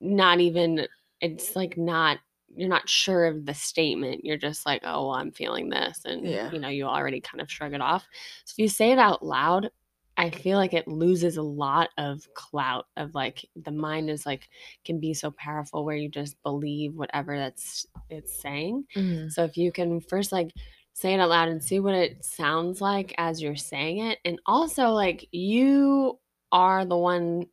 not 0.00 0.40
even 0.40 0.86
it's 1.20 1.56
like 1.56 1.76
not 1.76 2.18
you're 2.56 2.68
not 2.68 2.88
sure 2.88 3.26
of 3.26 3.44
the 3.44 3.54
statement 3.54 4.24
you're 4.24 4.36
just 4.38 4.64
like 4.64 4.80
oh 4.84 5.08
well, 5.08 5.16
i'm 5.16 5.30
feeling 5.30 5.68
this 5.68 6.00
and 6.04 6.24
Yeah. 6.26 6.50
you 6.52 6.58
know 6.58 6.68
you 6.68 6.84
already 6.84 7.20
kind 7.20 7.40
of 7.40 7.50
shrug 7.50 7.74
it 7.74 7.80
off 7.80 8.06
so 8.44 8.52
if 8.52 8.58
you 8.58 8.68
say 8.68 8.90
it 8.92 8.98
out 8.98 9.24
loud 9.24 9.70
i 10.16 10.30
feel 10.30 10.56
like 10.56 10.72
it 10.72 10.88
loses 10.88 11.36
a 11.36 11.42
lot 11.42 11.90
of 11.98 12.22
clout 12.34 12.86
of 12.96 13.14
like 13.14 13.44
the 13.64 13.70
mind 13.70 14.08
is 14.08 14.24
like 14.24 14.48
can 14.84 14.98
be 14.98 15.12
so 15.12 15.30
powerful 15.32 15.84
where 15.84 15.96
you 15.96 16.08
just 16.08 16.40
believe 16.42 16.94
whatever 16.94 17.36
that's 17.36 17.86
it's 18.08 18.40
saying 18.40 18.84
Mhm. 18.96 19.30
so 19.30 19.44
if 19.44 19.56
you 19.56 19.70
can 19.72 20.00
first 20.00 20.32
like 20.32 20.52
say 21.00 21.14
it 21.14 21.20
out 21.20 21.28
loud 21.28 21.48
and 21.48 21.62
see 21.62 21.78
what 21.80 21.94
it 21.94 22.24
sounds 22.24 22.80
like 22.80 23.14
as 23.18 23.40
you're 23.40 23.56
saying 23.56 23.98
it, 23.98 24.18
and 24.24 24.38
also 24.46 24.88
like 24.90 25.28
you 25.32 26.18
are 26.50 26.84
the 26.84 26.96
one, 26.96 27.46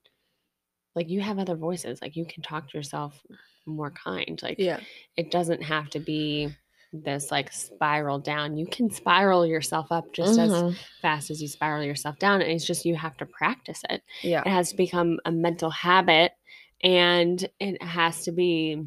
like 0.95 1.09
you 1.09 1.21
have 1.21 1.37
other 1.39 1.55
voices, 1.55 2.01
like 2.01 2.15
you 2.15 2.25
can 2.25 2.41
talk 2.41 2.69
to 2.69 2.77
yourself 2.77 3.21
more 3.65 3.91
kind. 3.91 4.39
Like 4.41 4.57
yeah 4.59 4.79
it 5.17 5.31
doesn't 5.31 5.61
have 5.63 5.89
to 5.91 5.99
be 5.99 6.49
this 6.93 7.29
like 7.31 7.51
spiral 7.51 8.19
down. 8.19 8.57
You 8.57 8.67
can 8.67 8.89
spiral 8.89 9.45
yourself 9.45 9.87
up 9.91 10.13
just 10.13 10.39
as 10.39 10.51
Mhm. 10.51 10.75
fast 11.01 11.29
as 11.29 11.41
you 11.41 11.47
spiral 11.47 11.83
yourself 11.83 12.17
down. 12.19 12.41
And 12.41 12.51
it's 12.51 12.65
just 12.65 12.85
you 12.85 12.95
have 12.95 13.17
to 13.17 13.25
practice 13.25 13.81
it. 13.89 14.01
yeah 14.23 14.41
It 14.45 14.49
has 14.49 14.69
to 14.69 14.75
become 14.77 15.19
a 15.25 15.31
mental 15.31 15.69
habit 15.69 16.31
and 16.83 17.43
it 17.59 17.81
has 17.83 18.23
to 18.25 18.31
be 18.31 18.85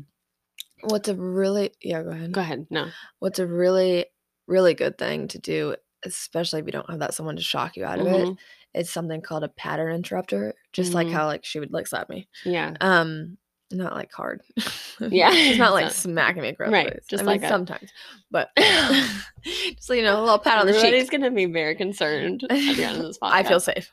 what's 0.82 1.08
a 1.08 1.14
really 1.14 1.70
yeah 1.82 2.02
go 2.02 2.10
ahead 2.10 2.32
go 2.32 2.40
ahead. 2.40 2.66
No. 2.70 2.86
what's 3.18 3.38
a 3.40 3.46
really 3.46 4.06
really 4.48 4.74
good 4.74 4.98
thing 4.98 5.28
to 5.28 5.38
do 5.38 5.76
especially 6.04 6.60
if 6.60 6.66
you 6.66 6.72
don't 6.72 6.88
have 6.90 6.98
that 7.00 7.14
someone 7.14 7.36
to 7.36 7.42
shock 7.42 7.76
you 7.76 7.84
out 7.84 7.98
of 8.00 8.06
it 8.06 8.26
Mhm. 8.28 8.36
it's 8.74 8.90
something 8.90 9.20
called 9.20 9.44
a 9.44 9.48
pattern 9.48 9.94
interrupter 9.94 10.54
just 10.72 10.94
like 10.94 11.06
Mhm. 11.08 11.12
how 11.12 11.26
like 11.26 11.44
she 11.44 11.60
would 11.60 11.72
like 11.72 11.86
slap 11.86 12.08
me 12.08 12.28
Yeah. 12.44 12.74
um 12.80 13.38
not 13.70 13.92
like 13.94 14.10
hard. 14.12 14.40
Yeah. 15.00 15.28
it's 15.30 15.58
not 15.58 15.72
like 15.78 15.90
So- 15.90 16.08
smacking 16.08 16.40
me 16.40 16.48
across 16.48 16.70
Right, 16.72 16.86
the 16.86 16.92
face. 16.94 17.04
just 17.10 17.22
I 17.24 17.26
like 17.26 17.40
mean, 17.42 17.46
a- 17.46 17.52
sometimes, 17.52 17.90
but 18.30 18.48
just 18.56 19.82
so 19.82 19.92
you 19.92 20.02
know, 20.02 20.18
a 20.18 20.22
little 20.22 20.38
pat 20.38 20.58
on 20.58 20.66
the 20.66 20.72
Everybody's 20.74 21.02
cheek. 21.10 21.20
gonna 21.20 21.30
be 21.30 21.44
very 21.44 21.74
concerned 21.74 22.44
at 22.48 22.76
the 22.76 22.84
end 22.84 22.96
of 22.96 23.02
this 23.02 23.18
podcast. 23.18 23.30
I 23.32 23.42
feel 23.42 23.60
safe, 23.60 23.92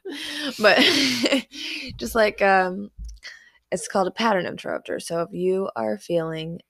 but 0.59 0.79
just 1.97 2.15
like 2.15 2.41
um, 2.41 2.89
it's 3.71 3.87
called 3.89 4.07
a 4.07 4.11
pattern 4.11 4.45
interrupter. 4.45 4.99
So 5.01 5.21
if 5.21 5.29
you 5.33 5.69
are 5.75 5.97
feeling 5.97 6.61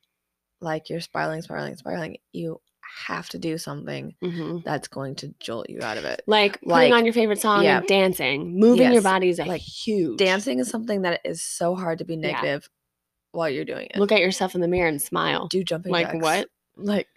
like 0.61 0.89
you're 0.89 1.01
spiraling, 1.01 1.41
spiraling, 1.43 1.75
spiraling, 1.75 2.17
you 2.33 2.59
have 3.07 3.27
to 3.29 3.37
do 3.37 3.57
something 3.57 4.15
Mhm. 4.23 4.63
that's 4.63 4.87
going 4.87 5.15
to 5.15 5.33
jolt 5.39 5.69
you 5.69 5.81
out 5.81 5.97
of 5.97 6.05
it. 6.05 6.21
like 6.27 6.53
putting 6.61 6.69
Like- 6.71 6.93
on 6.93 7.05
your 7.05 7.13
favorite 7.13 7.41
song 7.41 7.63
yeah. 7.63 7.79
and 7.79 7.87
dancing, 7.87 8.57
moving 8.59 8.93
your 8.93 9.01
body 9.01 9.29
is 9.29 9.37
like 9.39 9.61
huge 9.61 10.17
Dancing 10.17 10.59
is 10.59 10.69
something 10.69 11.01
that 11.01 11.19
is 11.25 11.41
so 11.41 11.75
hard 11.75 11.97
to 11.99 12.05
be 12.05 12.15
Yeah. 12.15 12.31
negative 12.31 12.69
while 13.31 13.49
you're 13.49 13.65
doing 13.65 13.87
it. 13.89 13.97
Look 13.97 14.11
at 14.13 14.19
yourself 14.21 14.55
in 14.55 14.61
the 14.61 14.67
mirror 14.67 14.87
and 14.87 15.01
smile. 15.01 15.47
do 15.49 15.63
jumping 15.63 15.91
like 15.91 16.07
jacks. 16.11 16.21
what? 16.23 16.49
Like 16.77 17.07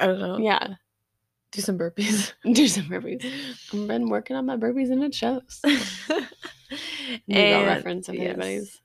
I 0.00 0.06
don't 0.06 0.18
know. 0.20 0.38
Yeah, 0.38 0.74
Do 1.52 1.60
some 1.62 1.78
burpees. 1.78 2.32
do 2.52 2.66
some 2.68 2.84
burpees. 2.84 3.24
I've 3.72 3.86
been 3.88 4.08
working 4.08 4.36
on 4.36 4.46
my 4.46 4.56
burpees 4.56 4.90
and 4.90 5.04
it 5.04 5.14
shows. 5.14 5.60
And- 7.28 7.66
reference 7.66 8.08
if 8.08 8.16
yes. 8.16 8.24
anybody's 8.24 8.80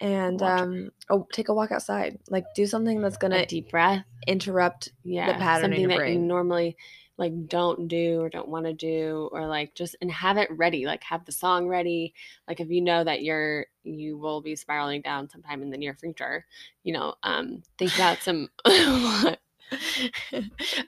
and 0.00 0.40
um 0.42 0.90
oh 1.10 1.26
take 1.32 1.48
a 1.48 1.54
walk 1.54 1.70
outside 1.70 2.18
like 2.30 2.44
do 2.54 2.66
something 2.66 3.00
that's 3.00 3.16
gonna 3.16 3.40
a 3.40 3.46
deep 3.46 3.70
breath. 3.70 4.04
interrupt 4.26 4.90
Yeah, 5.04 5.38
pattern 5.38 5.72
in 5.72 5.82
something 5.82 5.88
that 5.88 6.08
you 6.08 6.18
normally 6.18 6.76
like 7.18 7.48
don't 7.48 7.86
do 7.86 8.20
or 8.22 8.30
don't 8.30 8.48
want 8.48 8.64
to 8.64 8.72
do 8.72 9.28
or 9.30 9.46
like 9.46 9.74
just 9.74 9.94
and 10.00 10.10
have 10.10 10.38
it 10.38 10.48
ready 10.50 10.86
like 10.86 11.02
have 11.04 11.24
the 11.26 11.32
song 11.32 11.68
ready 11.68 12.14
like 12.48 12.60
if 12.60 12.70
you 12.70 12.80
know 12.80 13.04
that 13.04 13.22
you're 13.22 13.66
you 13.84 14.16
will 14.16 14.40
be 14.40 14.56
spiraling 14.56 15.02
down 15.02 15.28
sometime 15.28 15.62
in 15.62 15.68
the 15.70 15.76
near 15.76 15.94
future 15.94 16.46
you 16.82 16.94
know 16.94 17.14
um 17.22 17.62
think 17.78 17.94
about 17.94 18.22
some? 18.22 18.48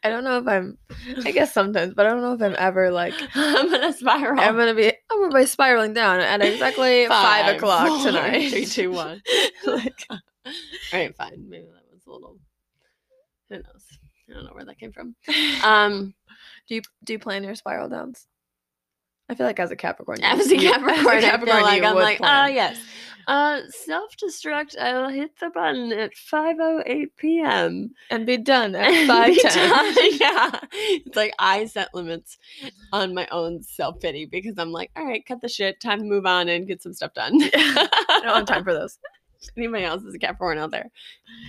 i 0.05 0.09
don't 0.11 0.25
know 0.25 0.39
if 0.39 0.47
i'm 0.47 0.77
i 1.25 1.31
guess 1.31 1.53
sometimes 1.53 1.95
but 1.95 2.07
i 2.07 2.09
don't 2.11 2.21
know 2.23 2.33
if 2.33 2.43
i'm 2.43 2.57
ever 2.59 2.91
like 2.91 3.15
i'm 3.35 3.71
gonna 3.71 3.93
spiral. 3.93 4.41
I'm 4.41 4.57
gonna 4.57 4.75
be 4.75 4.87
i'm 5.11 5.21
gonna 5.23 5.39
be 5.41 5.47
spiraling 5.47 5.93
down 5.95 6.21
at 6.21 6.43
exactly 6.43 7.07
five, 7.09 7.47
Five, 7.47 7.57
o'clock 7.57 7.89
four, 7.89 8.07
tonight. 8.07 8.51
Three, 8.51 8.67
two, 8.67 8.91
one. 8.93 9.23
like 9.67 10.05
all 10.11 10.19
right 10.93 11.15
fine. 11.17 11.47
Maybe 11.49 11.65
that 11.67 11.85
was 11.93 12.03
a 12.07 12.11
little 12.11 12.39
who 13.49 13.57
knows? 13.57 13.87
I 14.29 14.35
don't 14.35 14.45
know 14.45 14.53
where 14.53 14.65
that 14.65 14.79
came 14.79 14.93
from. 14.93 15.15
Um 15.65 16.15
do 16.69 16.75
you 16.77 16.83
do 17.05 17.13
you 17.15 17.19
plan 17.19 17.45
your 17.45 17.55
spiral 17.55 17.89
downs 17.89 18.27
i 19.33 19.35
feel 19.35 19.47
like 19.47 19.59
as 19.61 19.71
a 19.71 19.77
capricorn 19.77 20.19
you- 20.21 20.27
As 20.29 20.51
a 20.51 20.57
you- 20.57 20.71
Capricorn, 20.71 21.25
I 21.25 21.39
feel 21.39 21.47
like 21.63 21.83
I'm 21.83 21.95
like, 21.97 22.19
oh 22.21 22.25
plan. 22.25 22.55
yes. 22.55 22.79
Uh 23.29 23.61
self 23.69 24.17
destruct, 24.17 24.77
I'll 24.77 25.09
hit 25.09 25.31
the 25.39 25.49
button 25.51 25.93
at 25.93 26.11
5.08 26.15 27.07
p.m. 27.17 27.91
and 28.11 28.27
be 28.27 28.37
done 28.37 28.75
at 28.75 29.07
five 29.07 29.37
ten 29.39 29.95
yeah. 30.21 30.59
It's 30.73 31.17
like 31.17 31.33
I 31.39 31.67
set 31.67 31.95
limits 31.95 32.37
on 32.93 33.15
my 33.15 33.29
own 33.31 33.63
self 33.63 34.01
pity 34.01 34.27
because 34.27 34.55
I'm 34.59 34.73
like, 34.73 34.91
all 34.97 35.05
right, 35.07 35.25
cut 35.25 35.41
the 35.41 35.49
shit, 35.49 35.79
time 35.81 36.01
to 36.01 36.05
move 36.05 36.27
on 36.27 36.49
and 36.49 36.67
get 36.67 36.83
some 36.83 36.95
stuff 36.95 37.15
done. 37.15 37.35
i 37.55 37.89
don't 38.25 38.35
have 38.39 38.47
time 38.47 38.65
for 38.65 38.75
those 38.75 38.99
Anybody 39.57 39.85
else 39.85 40.03
is 40.05 40.15
a 40.15 40.19
Capricorn 40.21 40.59
out 40.59 40.71
there, 40.73 40.89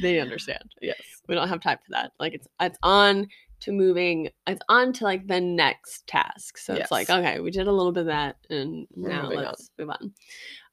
they 0.01 0.19
understand. 0.19 0.73
yes 0.81 1.01
We 1.27 1.33
don't 1.35 1.49
have 1.49 1.61
time 1.61 1.77
for 1.83 1.91
that. 1.91 2.11
Like 2.19 2.33
it's 2.33 2.47
it's 2.61 2.77
on 2.83 3.27
to 3.63 3.71
moving. 3.71 4.29
It's 4.47 4.61
on 4.69 4.93
to 4.93 5.03
like 5.03 5.27
the 5.27 5.41
next 5.41 6.07
task. 6.07 6.57
So 6.57 6.73
it's 6.75 6.91
like 6.91 7.09
okay, 7.09 7.39
we 7.39 7.51
did 7.51 7.67
a 7.67 7.71
little 7.71 7.91
bit 7.91 8.01
of 8.01 8.07
that, 8.07 8.37
and 8.49 8.87
We're 8.95 9.09
now 9.09 9.27
let's 9.29 9.69
move 9.77 9.89
on. 9.89 10.13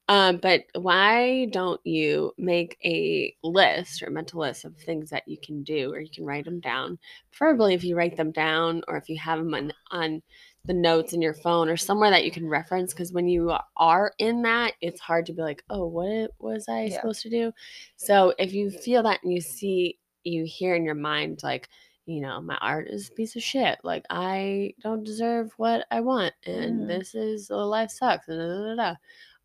Um, 0.07 0.37
but 0.37 0.63
why 0.73 1.45
don't 1.51 1.79
you 1.85 2.33
make 2.37 2.77
a 2.83 3.33
list 3.43 4.01
or 4.01 4.07
a 4.07 4.11
mental 4.11 4.41
list 4.41 4.65
of 4.65 4.75
things 4.75 5.09
that 5.11 5.25
you 5.25 5.37
can 5.41 5.63
do, 5.63 5.93
or 5.93 6.01
you 6.01 6.09
can 6.13 6.25
write 6.25 6.45
them 6.45 6.59
down? 6.59 6.99
Preferably 7.31 7.73
if 7.75 7.83
you 7.83 7.95
write 7.95 8.17
them 8.17 8.31
down, 8.31 8.81
or 8.87 8.97
if 8.97 9.07
you 9.07 9.17
have 9.19 9.39
them 9.39 9.53
on 9.53 9.71
on 9.91 10.21
the 10.65 10.73
notes 10.73 11.13
in 11.13 11.21
your 11.21 11.33
phone 11.33 11.69
or 11.69 11.77
somewhere 11.77 12.09
that 12.11 12.25
you 12.25 12.31
can 12.31 12.47
reference. 12.47 12.93
Because 12.93 13.11
when 13.11 13.27
you 13.27 13.55
are 13.77 14.13
in 14.19 14.41
that, 14.43 14.73
it's 14.81 15.01
hard 15.01 15.25
to 15.25 15.33
be 15.33 15.41
like, 15.41 15.63
oh, 15.69 15.87
what 15.87 16.31
was 16.39 16.67
I 16.69 16.83
Yeah. 16.85 16.95
supposed 16.95 17.21
to 17.23 17.29
do? 17.29 17.51
So 17.95 18.33
if 18.37 18.53
you 18.53 18.69
feel 18.69 19.03
that 19.03 19.23
and 19.23 19.33
you 19.33 19.41
see, 19.41 19.97
you 20.23 20.43
hear 20.45 20.75
in 20.75 20.85
your 20.85 20.95
mind, 20.95 21.39
like, 21.41 21.69
you 22.05 22.21
know, 22.21 22.41
my 22.41 22.57
art 22.61 22.87
is 22.87 23.09
a 23.09 23.13
piece 23.13 23.35
of 23.35 23.43
shit. 23.43 23.79
Like, 23.83 24.05
I 24.09 24.73
don't 24.81 25.03
deserve 25.03 25.51
what 25.57 25.85
I 25.91 26.01
want. 26.01 26.33
And 26.45 26.81
Mhm. 26.81 26.87
this 26.87 27.15
is, 27.15 27.51
oh, 27.51 27.67
life 27.67 27.91
sucks. 27.91 28.27
Da, 28.27 28.35
da, 28.35 28.75
da, 28.75 28.75
da. 28.75 28.95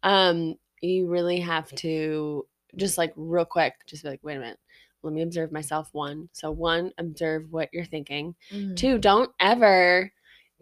Um, 0.02 0.58
you 0.80 1.08
really 1.08 1.40
have 1.40 1.70
to 1.76 2.46
just 2.76 2.98
like 2.98 3.12
real 3.16 3.44
quick, 3.44 3.74
just 3.86 4.02
be 4.02 4.08
like, 4.10 4.20
wait 4.22 4.36
a 4.36 4.40
minute. 4.40 4.58
Let 5.02 5.12
me 5.12 5.22
observe 5.22 5.52
myself. 5.52 5.88
One. 5.92 6.28
So, 6.32 6.50
one, 6.50 6.92
observe 6.98 7.52
what 7.52 7.68
you're 7.72 7.84
thinking. 7.84 8.34
Mhm. 8.50 8.76
Two, 8.76 8.98
don't 8.98 9.30
ever 9.38 10.12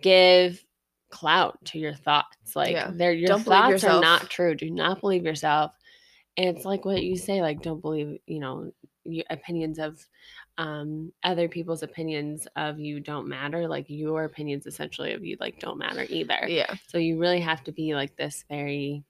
give 0.03 0.65
clout 1.11 1.65
to 1.67 1.79
your 1.79 1.95
thoughts. 1.95 2.57
Like 2.57 2.73
Yeah. 2.73 2.91
they're 2.93 3.13
your 3.13 3.29
Don't 3.29 3.45
thoughts 3.45 3.85
are 3.85 4.01
not 4.01 4.29
true. 4.31 4.55
Do 4.55 4.71
not 4.71 5.01
believe 5.01 5.25
yourself. 5.25 5.73
And 6.37 6.55
it's 6.57 6.65
like 6.65 6.85
what 6.85 7.03
you 7.03 7.17
say, 7.17 7.41
like 7.41 7.63
don't 7.63 7.81
believe, 7.81 8.19
you 8.27 8.41
know, 8.41 8.73
opinions 9.31 9.79
of 9.79 10.05
um 10.59 11.13
other 11.23 11.49
people's 11.49 11.83
opinions 11.83 12.47
of 12.57 12.79
you 12.79 13.01
don't 13.01 13.29
matter. 13.29 13.67
Like 13.69 13.87
your 13.89 14.25
opinions 14.25 14.67
essentially 14.67 15.13
of 15.13 15.25
you 15.25 15.37
like 15.41 15.59
don't 15.61 15.79
matter 15.79 16.07
either. 16.09 16.47
yeah 16.49 16.75
So 16.89 16.99
you 16.99 17.19
really 17.19 17.41
have 17.41 17.65
to 17.65 17.73
be 17.73 17.95
like 17.95 18.17
this 18.17 18.45
very 18.49 19.05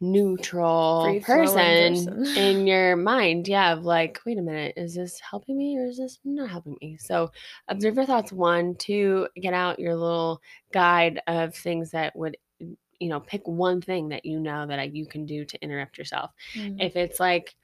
neutral 0.00 1.20
person, 1.22 1.54
person. 1.54 2.24
in 2.36 2.66
your 2.66 2.96
mind. 2.96 3.46
Yeah, 3.48 3.72
of 3.72 3.84
like, 3.84 4.20
wait 4.24 4.38
a 4.38 4.42
minute, 4.42 4.74
is 4.76 4.94
this 4.94 5.20
helping 5.20 5.58
me 5.58 5.76
or 5.78 5.86
is 5.86 5.98
this 5.98 6.18
not 6.24 6.50
helping 6.50 6.76
me? 6.80 6.96
So 6.98 7.30
observe 7.68 7.96
your 7.96 8.06
thoughts. 8.06 8.32
One, 8.32 8.74
two, 8.76 9.28
get 9.36 9.54
out 9.54 9.78
your 9.78 9.94
little 9.96 10.40
guide 10.72 11.20
of 11.26 11.54
things 11.54 11.90
that 11.90 12.16
would 12.16 12.36
you 12.58 13.08
know 13.08 13.20
pick 13.20 13.46
one 13.48 13.80
thing 13.80 14.10
that 14.10 14.26
you 14.26 14.38
know 14.38 14.66
that 14.66 14.94
you 14.94 15.06
can 15.06 15.24
do 15.24 15.42
to 15.42 15.62
interrupt 15.62 15.96
yourself 15.96 16.32
Mhm. 16.54 16.76
if 16.82 16.96
it's 16.96 17.18
like 17.18 17.56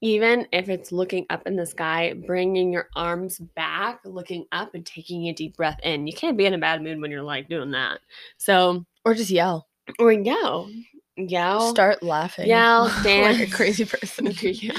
even 0.00 0.46
if 0.52 0.68
it's 0.68 0.92
looking 0.92 1.26
up 1.30 1.46
in 1.46 1.56
the 1.56 1.66
sky 1.66 2.14
bringing 2.26 2.72
your 2.72 2.88
arms 2.94 3.38
back 3.38 4.00
looking 4.04 4.46
up 4.52 4.74
and 4.74 4.86
taking 4.86 5.26
a 5.26 5.32
deep 5.32 5.56
breath 5.56 5.78
in. 5.82 6.06
You 6.06 6.12
can't 6.12 6.36
be 6.36 6.46
in 6.46 6.54
a 6.54 6.58
bad 6.58 6.82
mood 6.82 7.00
when 7.00 7.10
you're 7.10 7.22
like 7.22 7.48
doing 7.48 7.72
that. 7.72 8.00
So 8.36 8.84
or 9.04 9.14
just 9.14 9.30
yell. 9.30 9.68
or 9.98 10.12
yell. 10.12 10.70
Yell. 11.16 11.70
Start 11.70 12.02
laughing. 12.02 12.46
Yell 12.46 12.84
like 12.84 13.00
a 13.00 13.02
dance. 13.02 13.54
crazy 13.54 13.84
person. 13.84 14.32
Yeah. 14.40 14.72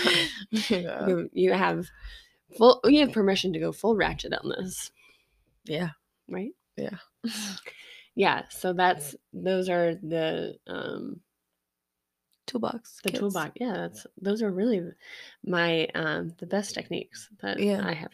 yeah. 0.70 1.08
you, 1.08 1.30
you 1.34 1.54
have 1.54 1.88
full 2.58 2.80
you 2.86 3.02
have 3.02 3.12
permission 3.12 3.54
to 3.54 3.60
go 3.60 3.72
full 3.72 3.96
ratchet 3.96 4.34
on 4.34 4.50
this. 4.50 4.92
Yeah. 5.66 5.90
Right? 6.30 6.52
Yeah. 6.78 6.98
yeah. 8.16 8.44
So 8.50 8.74
that's 8.74 9.16
those 9.34 9.70
are 9.70 9.96
the 9.96 10.56
um 10.66 11.20
toolbox 12.50 13.00
the 13.04 13.10
kits. 13.10 13.20
toolbox 13.20 13.52
yeah 13.60 13.74
that's 13.74 14.06
those 14.22 14.42
are 14.42 14.52
really 14.52 14.82
my 15.46 15.86
um 15.96 16.34
the 16.40 16.46
best 16.46 16.74
techniques 16.74 17.30
that 17.42 17.60
Yeah. 17.60 17.82
i 17.86 17.94
have 17.94 18.12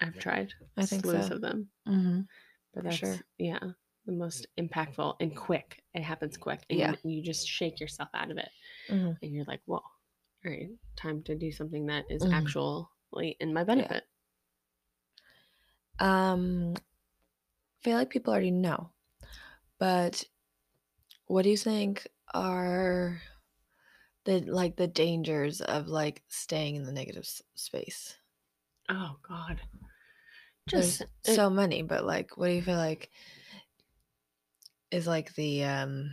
i've 0.00 0.18
tried 0.18 0.52
I 0.76 0.86
think 0.86 1.04
slews 1.04 1.28
so. 1.28 1.34
of 1.36 1.40
them 1.40 1.68
Mhm. 1.88 2.26
but 2.74 2.82
For 2.82 2.88
that's 2.88 2.96
sure. 2.98 3.16
yeah 3.38 3.58
the 4.06 4.12
most 4.12 4.46
impactful 4.58 5.16
and 5.20 5.34
quick 5.36 5.82
it 5.94 6.02
happens 6.02 6.36
quick 6.36 6.60
and 6.70 6.78
Yeah. 6.78 6.94
you, 7.04 7.10
you 7.18 7.22
just 7.22 7.46
shake 7.48 7.80
yourself 7.80 8.08
out 8.14 8.30
of 8.30 8.38
it 8.38 8.50
Mhm. 8.90 9.16
and 9.22 9.32
you're 9.32 9.44
like 9.46 9.60
whoa 9.66 9.76
all 9.78 9.84
right 10.44 10.70
time 10.96 11.22
to 11.24 11.34
do 11.34 11.50
something 11.52 11.86
that 11.86 12.04
is 12.10 12.22
Mhm. 12.22 12.32
actually 12.32 13.36
in 13.40 13.52
my 13.54 13.64
benefit 13.64 14.04
Um, 15.98 16.74
I 16.76 16.80
feel 17.84 17.96
like 17.98 18.10
people 18.10 18.32
already 18.32 18.50
know, 18.50 18.90
but 19.78 20.24
what 21.26 21.42
do 21.42 21.50
you 21.50 21.56
think 21.56 22.06
are 22.34 23.20
the 24.30 24.40
like 24.52 24.76
the 24.76 24.86
dangers 24.86 25.60
of 25.60 25.88
like 25.88 26.22
staying 26.28 26.76
in 26.76 26.84
the 26.84 26.92
negative 26.92 27.24
s- 27.24 27.42
space? 27.54 28.16
oh 28.88 29.16
god. 29.22 29.60
Just 30.66 31.02
it- 31.02 31.10
so 31.22 31.50
many, 31.50 31.82
but 31.82 32.04
like, 32.04 32.36
what 32.36 32.46
do 32.46 32.52
you 32.52 32.62
feel 32.62 32.76
like 32.76 33.10
is 34.90 35.06
like 35.06 35.34
the 35.34 35.64
um? 35.64 36.10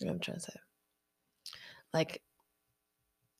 What 0.00 0.10
I'm 0.10 0.20
trying 0.20 0.38
to 0.38 0.42
say, 0.42 0.56
like, 1.92 2.22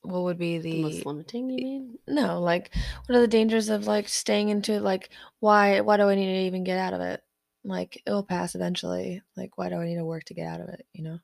what 0.03 0.21
would 0.23 0.37
be 0.37 0.57
the 0.59 0.75
the 0.75 0.77
most 0.77 1.05
limiting 1.05 1.49
you 1.49 1.59
mean? 1.59 1.97
No 2.07 2.39
like 2.39 2.73
what 3.05 3.15
are 3.15 3.21
the 3.21 3.27
dangers 3.27 3.69
of 3.69 3.87
like 3.87 4.07
staying 4.07 4.49
into 4.49 4.79
like 4.79 5.09
why 5.39 5.81
why 5.81 5.97
do 5.97 6.09
i 6.09 6.15
need 6.15 6.25
to 6.25 6.45
even 6.47 6.63
get 6.63 6.77
out 6.77 6.93
of 6.93 7.01
it? 7.01 7.23
Like 7.63 8.01
it 8.05 8.11
will 8.11 8.23
pass 8.23 8.55
eventually. 8.55 9.21
Like 9.35 9.57
why 9.57 9.69
do 9.69 9.75
i 9.75 9.85
need 9.85 9.95
to 9.95 10.05
work 10.05 10.25
to 10.25 10.33
get 10.33 10.47
out 10.47 10.61
of 10.61 10.69
it 10.69 10.87
you 10.93 11.03
know 11.03 11.19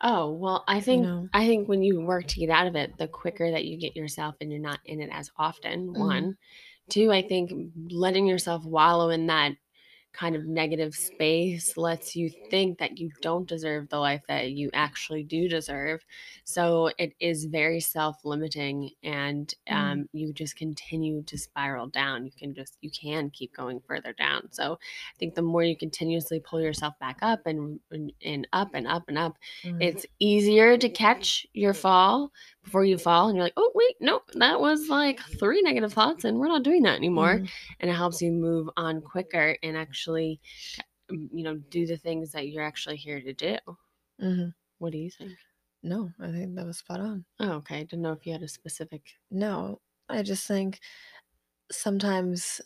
Oh, 0.00 0.32
well, 0.32 0.64
I 0.68 0.80
think 0.80 1.02
know? 1.02 1.28
I 1.32 1.46
think 1.46 1.68
when 1.68 1.82
you 1.82 2.00
work 2.00 2.26
to 2.28 2.40
get 2.40 2.50
out 2.50 2.66
of 2.66 2.76
it, 2.76 2.96
the 2.98 3.08
quicker 3.08 3.50
that 3.50 3.64
you 3.64 3.78
get 3.78 3.96
yourself 3.96 4.34
and 4.40 4.50
you're 4.50 4.60
not 4.60 4.80
in 4.84 5.00
it 5.00 5.10
as 5.12 5.30
often. 5.36 5.94
Mhm. 5.94 5.96
One, 5.96 6.36
two, 6.90 7.12
I 7.12 7.22
think 7.22 7.52
letting 7.90 8.26
yourself 8.26 8.64
wallow 8.64 9.10
in 9.10 9.26
that 9.28 9.56
kind 10.16 10.34
of 10.36 10.46
negative 10.46 10.94
space 10.94 11.76
lets 11.76 12.16
you 12.16 12.30
think 12.50 12.78
that 12.78 12.98
you 12.98 13.10
don't 13.20 13.48
deserve 13.48 13.88
the 13.88 13.98
life 13.98 14.22
that 14.28 14.52
you 14.52 14.70
actually 14.74 15.22
do 15.24 15.48
deserve. 15.48 16.04
So 16.44 16.90
it 16.98 17.14
is 17.20 17.44
very 17.44 17.80
self 17.80 18.16
limiting 18.24 18.90
and 19.02 19.52
Mm. 19.70 19.76
um, 19.76 20.08
you 20.12 20.32
just 20.32 20.56
continue 20.56 21.22
to 21.24 21.38
spiral 21.38 21.88
down. 21.88 22.24
You 22.24 22.32
can 22.38 22.54
just, 22.54 22.78
you 22.80 22.90
can 22.90 23.30
keep 23.30 23.52
going 23.54 23.80
further 23.86 24.12
down. 24.12 24.50
So 24.52 24.74
I 24.74 25.16
think 25.18 25.34
the 25.34 25.42
more 25.42 25.62
you 25.64 25.76
continuously 25.76 26.40
pull 26.40 26.60
yourself 26.60 26.94
back 27.00 27.18
up 27.22 27.40
and, 27.46 27.80
and, 27.90 28.12
and 28.24 28.46
up 28.52 28.70
and 28.74 28.86
up 28.86 29.04
and 29.08 29.18
up, 29.18 29.36
Mhm. 29.64 29.80
it's 29.80 30.06
easier 30.18 30.76
to 30.78 30.88
catch 30.88 31.46
your 31.52 31.74
fall 31.74 32.32
before 32.66 32.84
you 32.84 32.98
fall 32.98 33.28
and 33.28 33.36
you're 33.36 33.46
like 33.46 33.54
oh 33.56 33.72
wait 33.74 33.96
no 34.00 34.20
that 34.34 34.60
was 34.60 34.88
like 34.90 35.20
three 35.40 35.62
negative 35.62 35.92
thoughts 35.94 36.24
and 36.24 36.38
we're 36.38 36.48
not 36.48 36.64
doing 36.64 36.82
that 36.82 36.96
anymore 36.96 37.38
Mhm. 37.38 37.50
and 37.80 37.90
it 37.90 37.94
helps 37.94 38.20
you 38.22 38.32
move 38.32 38.68
on 38.76 39.00
quicker 39.02 39.56
and 39.62 39.76
actually 39.76 40.40
um, 41.10 41.30
you 41.32 41.44
know 41.44 41.56
do 41.70 41.86
the 41.86 41.96
things 41.96 42.32
that 42.32 42.48
you're 42.48 42.64
actually 42.64 42.96
here 42.96 43.20
to 43.20 43.32
do 43.32 43.56
Mhm. 44.20 44.54
what 44.78 44.92
do 44.92 44.98
you 44.98 45.10
think 45.10 45.38
No, 45.82 46.10
I 46.20 46.32
think 46.32 46.56
that 46.56 46.66
was 46.66 46.78
spot 46.78 47.00
on. 47.00 47.24
oh 47.40 47.52
okay 47.60 47.84
didn't 47.84 48.02
know 48.02 48.12
if 48.12 48.26
you 48.26 48.32
had 48.32 48.42
a 48.42 48.48
specific 48.48 49.14
No, 49.30 49.80
I 50.08 50.22
just 50.22 50.46
think 50.48 50.80
sometimes 51.70 52.60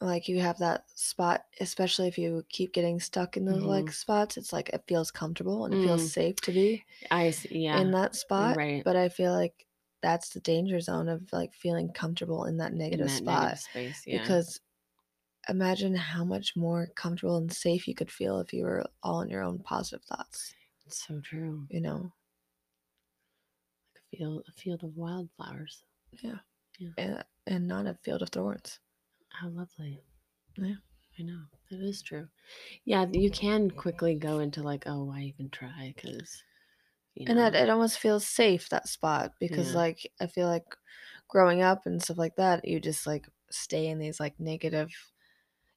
like 0.00 0.28
you 0.28 0.40
have 0.40 0.58
that 0.58 0.86
spot, 0.98 1.44
especially 1.60 2.08
if 2.08 2.18
you 2.18 2.44
keep 2.48 2.72
getting 2.72 3.00
stuck 3.00 3.36
in 3.36 3.44
those 3.44 3.64
like 3.64 3.90
Mhm. 3.90 3.94
spots, 3.94 4.36
it's 4.36 4.52
like 4.52 4.70
it 4.70 4.84
feels 4.88 5.10
comfortable 5.10 5.64
and 5.64 5.74
it 5.74 5.78
Mm. 5.78 5.82
feels 5.82 6.12
safe 6.12 6.36
to 6.42 6.52
be 6.52 6.84
i 7.10 7.30
see 7.30 7.48
yeah 7.66 7.80
in 7.80 7.90
that 7.92 8.14
spot. 8.14 8.58
right. 8.58 8.84
But 8.84 8.96
I 8.96 9.08
feel 9.10 9.32
like 9.32 9.66
that's 10.02 10.30
the 10.30 10.40
danger 10.40 10.80
zone 10.80 11.08
of 11.08 11.32
like 11.32 11.54
feeling 11.54 11.92
comfortable 11.92 12.44
in 12.46 12.58
that 12.58 12.72
in 12.72 12.78
negative 12.78 13.06
that 13.06 13.16
spot. 13.18 13.52
negative 13.52 13.58
space 13.60 14.06
yeah 14.06 14.16
Because 14.18 14.60
imagine 15.48 15.94
how 15.96 16.24
much 16.24 16.56
more 16.56 16.88
comfortable 16.96 17.36
and 17.38 17.52
safe 17.52 17.88
you 17.88 17.94
could 17.94 18.10
feel 18.12 18.40
if 18.40 18.52
you 18.54 18.64
were 18.64 18.86
all 19.02 19.20
in 19.22 19.30
your 19.30 19.42
own 19.42 19.60
positive 19.60 20.04
thoughts, 20.04 20.54
it's 20.86 21.06
so 21.06 21.20
true 21.20 21.66
you 21.70 21.80
know? 21.80 22.12
like 23.94 24.02
a 24.12 24.16
field 24.16 24.44
a 24.48 24.52
field 24.52 24.82
of 24.82 24.96
wildflowers 24.96 25.84
Yeah, 26.22 26.40
And, 26.96 27.24
and 27.48 27.66
not 27.66 27.86
a 27.86 27.94
field 27.94 28.22
of 28.22 28.28
thorns. 28.28 28.78
How 29.40 29.48
lovely 29.48 30.04
Yeah. 30.56 30.76
i 31.18 31.22
know 31.22 31.44
That 31.70 31.80
is 31.80 32.02
true 32.02 32.28
yeah 32.84 33.06
you 33.12 33.30
can 33.30 33.70
quickly 33.70 34.14
go 34.16 34.38
into 34.40 34.62
like 34.62 34.84
oh 34.86 35.04
why 35.04 35.22
even 35.22 35.50
try 35.50 35.92
because 35.96 36.44
you 37.14 37.26
And 37.26 37.38
know, 37.38 37.46
it, 37.46 37.54
it 37.54 37.70
almost 37.70 37.98
feels 37.98 38.26
safe 38.26 38.68
that 38.70 38.88
spot 38.88 39.34
because 39.38 39.74
Yeah. 39.74 39.74
like 39.74 40.10
I 40.20 40.26
feel 40.26 40.48
like 40.48 40.76
growing 41.28 41.62
up 41.62 41.86
and 41.86 42.02
stuff 42.02 42.18
like 42.18 42.36
that, 42.36 42.66
you 42.66 42.80
just 42.80 43.06
like 43.06 43.28
stay 43.50 43.88
in 43.88 43.98
these 43.98 44.20
like 44.20 44.38
negative 44.40 44.90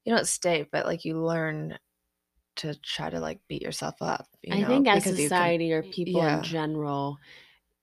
you 0.06 0.14
don't 0.16 0.28
stay, 0.28 0.64
but 0.72 0.86
like 0.86 1.06
you 1.06 1.24
learn 1.24 1.78
to 2.58 2.76
try 2.76 3.10
to 3.10 3.20
like 3.20 3.42
beat 3.48 3.62
yourself 3.64 3.96
up. 4.02 4.28
You 4.44 4.56
I 4.56 4.58
know, 4.58 4.68
think 4.68 4.88
as 4.88 5.06
because 5.06 5.20
you 5.20 5.32
can- 5.32 5.56
society 5.56 5.72
or 5.74 5.84
people 5.84 6.22
yeah. 6.22 6.28
in 6.28 6.42
general, 6.42 7.18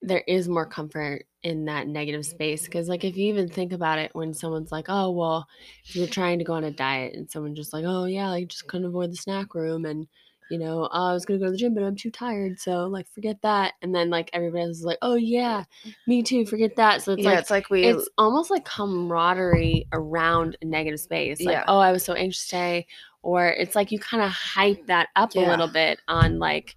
there 0.03 0.25
is 0.27 0.49
more 0.49 0.67
mm. 0.67 0.71
comfort 0.71 1.27
in 1.43 1.65
that 1.67 1.87
negative 1.87 2.25
space. 2.27 2.63
Mm-hmm. 2.63 2.67
Because, 2.67 2.89
like, 2.89 3.05
if 3.05 3.17
you 3.17 3.29
even 3.29 3.49
think 3.49 3.73
about 3.73 3.99
it, 3.99 4.11
when 4.15 4.35
someone's 4.35 4.73
like, 4.73 4.87
"Oh, 4.89 5.11
well," 5.11 5.47
if 5.85 5.97
you're 5.97 6.07
trying 6.07 6.39
to 6.39 6.45
go 6.45 6.55
on 6.55 6.65
a 6.65 6.71
diet, 6.71 7.15
and 7.15 7.31
someone 7.31 7.55
just 7.55 7.73
like, 7.73 7.85
"Oh, 7.87 8.05
yeah, 8.05 8.29
like 8.29 8.49
just 8.49 8.67
couldn't 8.69 8.87
avoid 8.87 9.11
the 9.13 9.17
snack 9.17 9.55
room," 9.55 9.85
and 9.85 10.07
you 10.51 10.59
know, 10.59 10.89
"Oh, 10.93 11.11
I 11.11 11.13
was 11.13 11.25
gonna 11.25 11.39
go 11.39 11.47
to 11.47 11.53
the 11.53 11.57
gym, 11.57 11.75
but 11.75 11.85
I'm 11.85 11.97
too 11.97 12.11
tired, 12.11 12.59
so 12.59 12.87
like, 12.87 13.07
forget 13.09 13.41
that. 13.43 13.75
And 13.83 13.95
then 13.95 14.11
like 14.11 14.31
everybody 14.33 14.65
else 14.65 14.79
is 14.79 14.85
like, 14.85 14.99
"Oh 15.03 15.15
yeah, 15.15 15.65
mm-hmm. 15.85 15.91
me 16.07 16.23
too, 16.23 16.45
forget 16.45 16.77
that." 16.77 17.03
So 17.03 17.13
it's 17.13 17.23
yeah, 17.23 17.31
like 17.31 17.39
it's 17.39 17.51
like 17.51 17.71
we 17.71 17.85
it's 17.85 18.09
almost 18.19 18.51
like 18.51 18.65
camaraderie 18.65 19.87
around 19.93 20.57
a 20.61 20.67
negative 20.67 21.01
space. 21.01 21.41
Like, 21.41 21.55
Yeah. 21.55 21.65
oh, 21.69 21.79
I 21.79 21.93
was 21.93 22.05
so 22.05 22.15
anxious 22.15 22.47
today. 22.47 22.87
Or 23.23 23.49
it's 23.49 23.77
like 23.77 23.93
you 23.93 23.99
kind 23.99 24.23
of 24.23 24.31
hype 24.31 24.87
that 24.87 25.09
up 25.15 25.35
a 25.35 25.41
little 25.41 25.69
bit 25.69 26.01
on 26.09 26.39
like 26.39 26.75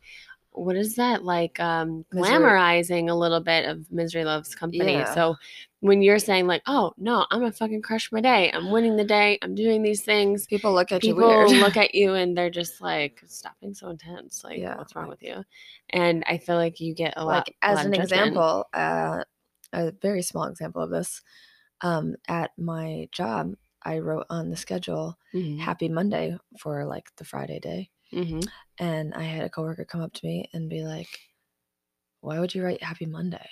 what 0.54 0.76
is 0.76 0.96
that? 0.96 1.24
Like 1.24 1.60
um 1.60 2.06
Misery. 2.12 2.30
glamorizing 2.32 3.10
a 3.10 3.14
little 3.14 3.40
bit 3.42 3.66
of 3.66 3.92
misery 3.92 4.24
loves 4.26 4.56
company. 4.56 4.94
Yeah. 4.94 5.14
So 5.14 5.36
when 5.82 6.02
you're 6.02 6.20
saying 6.20 6.48
like, 6.48 6.62
oh 6.68 6.94
no, 6.98 7.26
I'm 7.32 7.40
gonna 7.40 7.52
fucking 7.52 7.82
crush 7.82 8.12
my 8.12 8.22
day. 8.22 8.52
I'm 8.52 8.72
winning 8.72 8.96
the 8.96 9.04
day. 9.04 9.38
I'm 9.42 9.56
doing 9.56 9.84
these 9.84 10.02
things. 10.04 10.46
people 10.48 10.74
look 10.74 10.92
at 10.92 11.02
People 11.02 11.24
you 11.24 11.28
weird. 11.28 11.50
look 11.60 11.78
at 11.78 11.94
you 11.94 12.14
and 12.14 12.38
they're 12.38 12.50
just 12.50 12.82
like, 12.82 13.22
stop 13.28 13.54
being 13.60 13.74
so 13.74 13.90
intense. 13.90 14.44
Like, 14.44 14.60
Yeah, 14.60 14.78
what's 14.78 14.96
wrong 14.96 15.10
with 15.10 15.22
you? 15.22 15.44
And 15.90 16.24
I 16.28 16.38
feel 16.38 16.56
like 16.56 16.80
you 16.80 16.94
get 16.96 17.14
a 17.18 17.26
lot. 17.26 17.46
like 17.48 17.56
as 17.62 17.76
lot 17.78 17.86
an 17.86 17.94
example 17.94 18.66
uh, 18.74 19.24
a 19.74 19.92
very 20.02 20.22
small 20.22 20.46
example 20.46 20.82
of 20.82 20.90
this 20.92 21.22
um, 21.82 22.16
at 22.28 22.52
my 22.58 23.08
job 23.12 23.54
i 23.84 24.00
wrote 24.00 24.26
on 24.30 24.50
the 24.50 24.56
schedule 24.56 25.18
Mhm, 25.34 25.60
happy 25.60 25.90
monday 25.90 26.38
for 26.60 26.86
like 26.86 27.10
the 27.18 27.26
friday 27.26 27.60
day 27.60 27.90
mhm. 28.14 28.48
and 28.80 29.14
i 29.14 29.24
had 29.24 29.44
a 29.44 29.50
coworker 29.50 29.86
come 29.86 30.02
up 30.02 30.14
to 30.14 30.26
me 30.26 30.50
and 30.54 30.70
be 30.70 30.84
like 30.84 31.20
why 32.22 32.40
would 32.40 32.54
you 32.54 32.64
write 32.64 32.82
happy 32.84 33.06
monday 33.06 33.50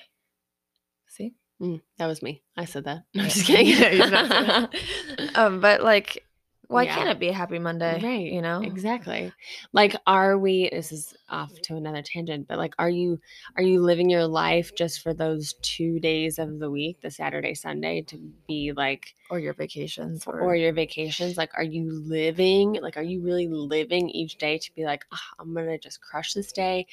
see 1.07 1.33
Mm, 1.61 1.79
that 1.99 2.07
was 2.07 2.23
me. 2.23 2.41
I 2.57 2.65
said 2.65 2.85
that. 2.85 3.03
I'm 3.15 3.29
just 3.29 3.45
kidding. 3.45 3.67
Yeah, 3.77 3.91
you 3.91 4.01
did 4.01 4.11
not 4.11 4.75
um 5.35 5.59
but 5.61 5.83
like 5.83 6.25
why 6.71 6.85
Yeah. 6.85 6.95
can't 6.95 7.09
it 7.09 7.19
be 7.19 7.29
a 7.29 7.33
happy 7.33 7.59
monday 7.59 8.01
Right. 8.03 8.31
you 8.31 8.41
know 8.41 8.61
Exactly. 8.65 9.31
Like 9.73 9.95
are 10.07 10.37
we 10.37 10.69
this 10.71 10.91
is 10.91 11.13
off 11.29 11.59
to 11.63 11.75
another 11.75 12.01
tangent, 12.03 12.47
but 12.47 12.57
like 12.57 12.73
are 12.79 12.89
you 12.89 13.19
are 13.57 13.63
you 13.63 13.81
living 13.81 14.09
your 14.09 14.27
life 14.27 14.73
just 14.75 15.01
for 15.01 15.13
those 15.13 15.53
2 15.61 15.99
days 15.99 16.39
of 16.39 16.59
the 16.59 16.69
week, 16.69 17.01
the 17.01 17.11
Saturday, 17.11 17.53
Sunday 17.55 18.01
to 18.03 18.17
be 18.47 18.71
like 18.75 19.15
or 19.29 19.39
your 19.39 19.53
vacations 19.53 20.25
or, 20.27 20.39
or 20.41 20.55
your 20.55 20.73
vacations? 20.73 21.37
Like 21.37 21.51
are 21.55 21.63
you 21.63 21.91
living 21.91 22.77
like 22.81 22.97
are 22.97 23.03
you 23.03 23.21
really 23.21 23.47
living 23.47 24.09
each 24.09 24.37
day 24.37 24.57
to 24.59 24.75
be 24.75 24.85
like, 24.85 25.05
"Ah, 25.11 25.21
I'm 25.39 25.53
going 25.53 25.67
to 25.67 25.77
just 25.79 26.01
crush 26.01 26.33
this 26.33 26.51
day. 26.51 26.87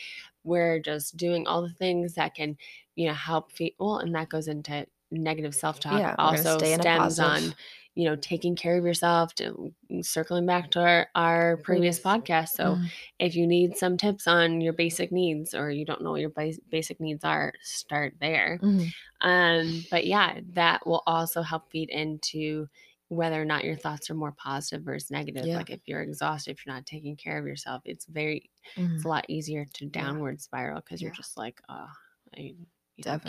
We're 0.45 0.79
just 0.81 1.17
doing 1.17 1.47
all 1.47 1.63
the 1.63 1.73
things 1.75 2.15
that 2.15 2.35
can, 2.35 2.57
you 2.97 3.09
know, 3.09 3.15
help 3.15 3.53
people 3.55 3.89
well, 3.89 3.99
and 3.99 4.15
that 4.15 4.29
goes 4.31 4.49
into 4.49 4.87
negative 5.11 5.55
self-talk 5.55 5.95
Yeah, 5.95 6.15
also 6.19 6.59
stay 6.59 6.73
in 6.73 6.81
a 6.81 6.85
stems 6.85 7.19
on 7.19 7.55
you 7.99 8.05
know 8.09 8.15
taking 8.17 8.55
care 8.55 8.77
of 8.79 8.85
yourself 8.85 9.35
to 9.35 9.75
circling 10.03 10.47
back 10.47 10.71
to 10.71 10.79
our, 10.81 11.09
our 11.17 11.57
previous 11.59 11.99
podcast 11.99 12.51
so 12.51 12.65
Mhm. 12.77 12.91
if 13.19 13.35
you 13.35 13.45
need 13.47 13.77
some 13.77 13.97
tips 13.97 14.29
on 14.29 14.61
your 14.61 14.73
basic 14.73 15.11
needs 15.11 15.53
or 15.53 15.69
you 15.71 15.85
don't 15.85 16.03
know 16.03 16.13
what 16.13 16.21
your 16.21 16.31
bas- 16.31 16.61
basic 16.71 17.01
needs 17.01 17.25
are 17.25 17.53
start 17.61 18.15
there 18.21 18.61
Mhm. 18.63 18.93
um 19.23 19.85
but 19.91 20.07
yeah 20.07 20.39
that 20.53 20.87
will 20.87 21.03
also 21.07 21.43
help 21.43 21.71
feed 21.73 21.91
into 21.91 22.69
whether 23.09 23.41
or 23.41 23.45
not 23.45 23.65
your 23.65 23.75
thoughts 23.77 24.11
are 24.11 24.15
more 24.15 24.33
positive 24.33 24.83
versus 24.85 25.11
negative 25.11 25.45
Yeah. 25.47 25.57
like 25.57 25.71
if 25.71 25.81
you're 25.87 26.03
exhausted 26.03 26.53
if 26.53 26.65
you're 26.65 26.75
not 26.77 26.87
taking 26.87 27.17
care 27.17 27.39
of 27.39 27.47
yourself 27.47 27.83
it's 27.85 28.07
very 28.07 28.49
Mhm. 28.77 28.95
it's 28.95 29.05
a 29.05 29.09
lot 29.09 29.25
easier 29.29 29.65
to 29.65 29.87
downward 29.87 30.41
spiral 30.41 30.81
because 30.83 31.03
you're 31.03 31.11
Yeah. 31.11 31.17
just 31.23 31.37
like 31.37 31.61
oh 31.69 31.91
i 32.37 32.55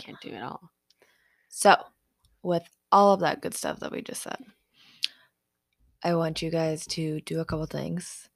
can't 0.04 0.20
do 0.20 0.28
it 0.30 0.42
all 0.42 0.70
So, 1.48 1.74
with 2.42 2.68
all 2.92 3.14
of 3.14 3.20
that 3.20 3.40
good 3.42 3.54
stuff 3.54 3.80
that 3.80 3.90
we 3.92 4.02
just 4.02 4.22
said, 4.22 4.38
I 6.02 6.14
want 6.14 6.42
you 6.42 6.50
guys 6.50 6.86
to 6.88 7.20
do 7.22 7.40
a 7.40 7.44
couple 7.44 7.66
things. 7.66 8.28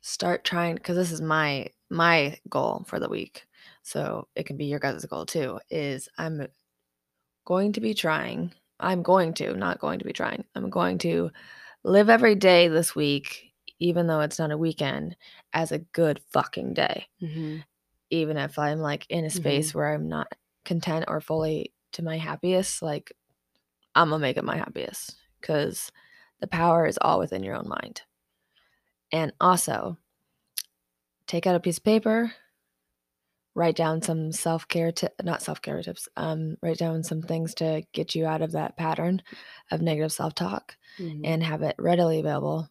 Start 0.00 0.44
trying 0.44 0.76
because 0.76 0.96
this 0.96 1.12
is 1.12 1.20
my 1.20 1.68
my 1.90 2.38
goal 2.48 2.84
for 2.86 2.98
the 2.98 3.08
week. 3.08 3.46
So, 3.82 4.28
it 4.34 4.46
can 4.46 4.56
be 4.56 4.66
your 4.66 4.78
guys' 4.78 5.04
goal 5.04 5.26
too 5.26 5.60
is 5.70 6.08
I'm 6.18 6.46
going 7.44 7.72
to 7.74 7.80
be 7.80 7.94
trying. 7.94 8.52
I'm 8.80 9.02
going 9.02 9.34
to, 9.34 9.54
not 9.54 9.78
going 9.78 9.98
to 9.98 10.04
be 10.04 10.12
trying. 10.12 10.44
I'm 10.54 10.70
going 10.70 10.98
to 10.98 11.30
live 11.82 12.08
every 12.08 12.34
day 12.34 12.68
this 12.68 12.94
week 12.94 13.50
even 13.80 14.06
though 14.06 14.20
it's 14.20 14.38
not 14.38 14.52
a 14.52 14.56
weekend 14.56 15.16
as 15.52 15.72
a 15.72 15.78
good 15.78 16.20
fucking 16.32 16.72
day 16.72 17.06
mm-hmm. 17.20 17.58
even 18.08 18.36
if 18.36 18.58
I'm 18.58 18.78
like 18.78 19.04
in 19.10 19.24
a 19.24 19.30
space 19.30 19.74
where 19.74 19.92
I'm 19.92 20.08
not 20.08 20.32
content 20.64 21.04
or 21.08 21.20
fully 21.20 21.72
to 21.92 22.02
my 22.02 22.18
happiest, 22.18 22.82
like 22.82 23.12
I'm 23.94 24.10
gonna 24.10 24.20
make 24.20 24.36
it 24.36 24.44
my 24.44 24.56
happiest 24.56 25.16
because 25.40 25.90
the 26.44 26.48
power 26.48 26.84
is 26.84 26.98
all 27.00 27.18
within 27.18 27.42
your 27.42 27.56
own 27.56 27.66
mind. 27.66 28.02
And 29.10 29.32
also, 29.40 29.96
take 31.26 31.46
out 31.46 31.54
a 31.54 31.60
piece 31.60 31.78
of 31.78 31.84
paper, 31.84 32.34
write 33.54 33.76
down 33.76 34.02
some 34.02 34.30
self 34.30 34.68
care, 34.68 34.92
ti 34.92 35.08
not 35.22 35.40
self 35.40 35.62
care 35.62 35.82
tips, 35.82 36.06
um, 36.18 36.58
write 36.62 36.76
down 36.76 37.02
some 37.02 37.22
things 37.22 37.54
to 37.54 37.82
get 37.94 38.14
you 38.14 38.26
out 38.26 38.42
of 38.42 38.52
that 38.52 38.76
pattern 38.76 39.22
of 39.70 39.80
negative 39.80 40.12
self 40.12 40.34
talk 40.34 40.76
Mm-hmm. 41.00 41.22
and 41.24 41.42
have 41.42 41.62
it 41.62 41.74
readily 41.76 42.20
available 42.20 42.68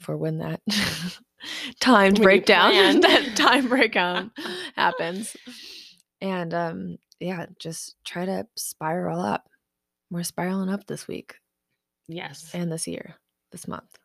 for 0.00 0.16
when 0.16 0.38
that 0.38 0.60
timed 1.80 2.18
When 2.18 2.24
breakdown 2.24 3.00
that 3.02 3.36
time 3.36 3.68
breakdown 3.68 4.32
happens 4.74 5.36
and 6.20 6.52
um 6.52 6.96
yeah 7.20 7.46
just 7.60 7.94
try 8.04 8.24
to 8.26 8.48
spiral 8.56 9.20
up 9.20 9.48
we're 10.10 10.24
spiraling 10.24 10.68
up 10.68 10.84
this 10.88 11.06
week 11.06 11.36
yes 12.12 12.50
and 12.54 12.70
this 12.70 12.86
year 12.86 13.14
this 13.52 13.66
month 13.68 13.98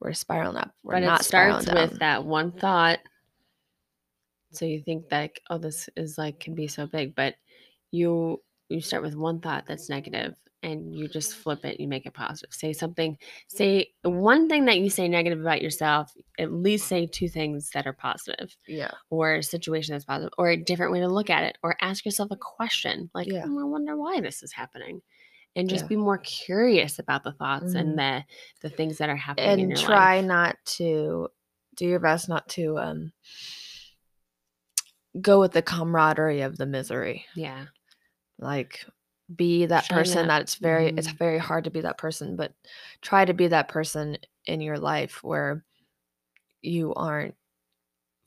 we're 0.00 0.12
spiraling 0.12 0.56
up 0.56 0.72
we're 0.82 0.94
but 0.94 1.00
not 1.02 1.20
it 1.20 1.24
starts 1.24 1.66
with 1.66 1.90
down. 1.90 1.98
that 1.98 2.24
one 2.24 2.52
thought 2.52 2.98
so 4.52 4.64
you 4.64 4.80
think 4.82 5.08
that 5.10 5.32
oh 5.50 5.58
this 5.58 5.88
is 5.96 6.16
like 6.18 6.40
can 6.40 6.54
be 6.54 6.66
so 6.66 6.86
big 6.86 7.14
but 7.14 7.34
you 7.90 8.40
you 8.68 8.80
start 8.80 9.02
with 9.02 9.14
one 9.14 9.40
thought 9.40 9.64
that's 9.66 9.88
negative 9.88 10.34
and 10.64 10.92
you 10.92 11.06
just 11.06 11.36
flip 11.36 11.64
it, 11.64 11.78
you 11.78 11.86
make 11.86 12.04
it 12.04 12.14
positive. 12.14 12.52
Say 12.52 12.72
something, 12.72 13.16
say 13.46 13.92
one 14.02 14.48
thing 14.48 14.64
that 14.64 14.78
you 14.80 14.90
say 14.90 15.06
negative 15.06 15.40
about 15.40 15.62
yourself, 15.62 16.12
at 16.36 16.52
least 16.52 16.88
say 16.88 17.06
two 17.06 17.28
things 17.28 17.70
that 17.74 17.86
are 17.86 17.92
positive 17.92 18.54
Yeah. 18.66 18.90
or 19.08 19.36
a 19.36 19.42
situation 19.42 19.94
that's 19.94 20.04
positive 20.04 20.32
or 20.36 20.48
a 20.50 20.56
different 20.56 20.90
way 20.90 20.98
to 20.98 21.06
look 21.08 21.30
at 21.30 21.44
it 21.44 21.56
or 21.62 21.76
ask 21.80 22.04
yourself 22.04 22.32
a 22.32 22.36
question 22.36 23.08
like 23.14 23.28
Yeah. 23.30 23.44
"Hmm, 23.44 23.58
i 23.58 23.64
wonder 23.64 23.96
why 23.96 24.20
this 24.20 24.42
is 24.42 24.52
happening 24.52 25.00
and 25.56 25.68
just 25.68 25.84
Yeah. 25.84 25.88
be 25.88 25.96
more 25.96 26.18
curious 26.18 26.98
about 26.98 27.24
the 27.24 27.32
thoughts 27.32 27.74
Mhm. 27.74 27.80
and 27.80 27.98
the 27.98 28.24
the 28.60 28.70
things 28.70 28.98
that 28.98 29.08
are 29.08 29.16
happening 29.16 29.60
in 29.60 29.70
And 29.70 29.76
try 29.76 30.16
life 30.16 30.26
not 30.26 30.56
to 30.76 31.28
do 31.74 31.86
your 31.86 32.00
best 32.00 32.28
not 32.28 32.48
to 32.50 32.78
um 32.78 33.12
go 35.20 35.40
with 35.40 35.52
the 35.52 35.62
camaraderie 35.62 36.42
of 36.42 36.56
the 36.58 36.66
misery. 36.66 37.26
yeah 37.34 37.66
Like 38.38 38.84
be 39.34 39.66
that 39.66 39.84
Shine 39.84 39.98
person 39.98 40.26
that- 40.28 40.36
that 40.36 40.42
it's 40.42 40.54
very 40.56 40.88
it's 40.96 41.08
Mhm. 41.08 41.18
very 41.18 41.38
hard 41.38 41.64
to 41.64 41.70
be 41.70 41.80
that 41.82 41.98
person, 41.98 42.36
but 42.36 42.54
try 43.02 43.24
to 43.24 43.34
be 43.34 43.48
that 43.48 43.68
person 43.68 44.16
in 44.46 44.60
your 44.60 44.78
life 44.78 45.22
where 45.24 45.64
you 46.62 46.94
aren't 46.94 47.34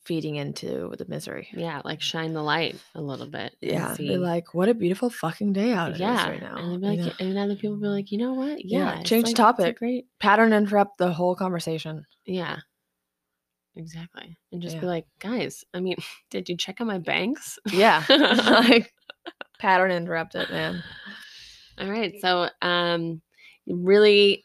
feeding 0.04 0.34
into 0.36 0.92
the 0.98 1.04
misery. 1.08 1.48
yeah 1.52 1.80
like 1.84 2.00
shine 2.00 2.32
the 2.32 2.42
light 2.42 2.76
a 2.94 3.00
little 3.00 3.26
bit 3.28 3.54
Yeah. 3.60 3.94
Be 3.96 4.16
like, 4.16 4.52
what 4.52 4.68
a 4.68 4.74
beautiful 4.74 5.10
fucking 5.10 5.52
day 5.52 5.72
out 5.72 5.96
yeah 5.98 6.28
right 6.28 6.40
now. 6.42 6.56
and, 6.56 6.80
be 6.80 6.86
like, 6.88 6.98
know? 6.98 7.12
and 7.20 7.38
other 7.38 7.54
people 7.56 7.76
be 7.76 7.86
like 7.86 8.10
you 8.10 8.18
know 8.18 8.32
what 8.34 8.64
yeah, 8.64 8.96
Yeah, 8.96 9.02
change 9.04 9.24
the 9.24 9.30
like- 9.30 9.36
topic. 9.36 9.78
great 9.78 10.06
Pattern 10.18 10.52
interrupt 10.52 10.98
the 10.98 11.12
whole 11.12 11.36
conversation. 11.36 12.04
yeah 12.26 12.58
exactly 13.76 14.36
and 14.52 14.60
just 14.60 14.78
be 14.80 14.86
like 14.86 15.06
guys 15.18 15.64
i 15.72 15.80
mean 15.80 15.96
did 16.30 16.48
you 16.48 16.56
check 16.56 16.80
on 16.80 16.86
my 16.86 16.98
banks 16.98 17.58
Yeah. 17.72 18.02
like 18.08 18.92
pattern 19.60 19.92
interrupt 19.92 20.34
it, 20.34 20.50
man. 20.50 20.82
All 21.78 21.88
right. 21.88 22.14
So, 22.20 22.48
um, 22.60 23.22
really, 23.68 24.44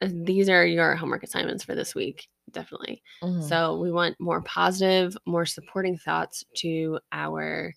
uh, 0.00 0.08
these 0.10 0.48
are 0.48 0.64
your 0.64 0.96
homework 0.96 1.22
assignments 1.22 1.62
for 1.64 1.74
this 1.74 1.94
week. 1.94 2.26
Definitely. 2.50 3.02
Mhm. 3.22 3.48
So, 3.48 3.78
we 3.78 3.90
want 3.92 4.16
more 4.20 4.42
positive, 4.42 5.16
more 5.26 5.46
supporting 5.46 5.96
thoughts 5.98 6.44
to 6.58 6.98
our 7.12 7.72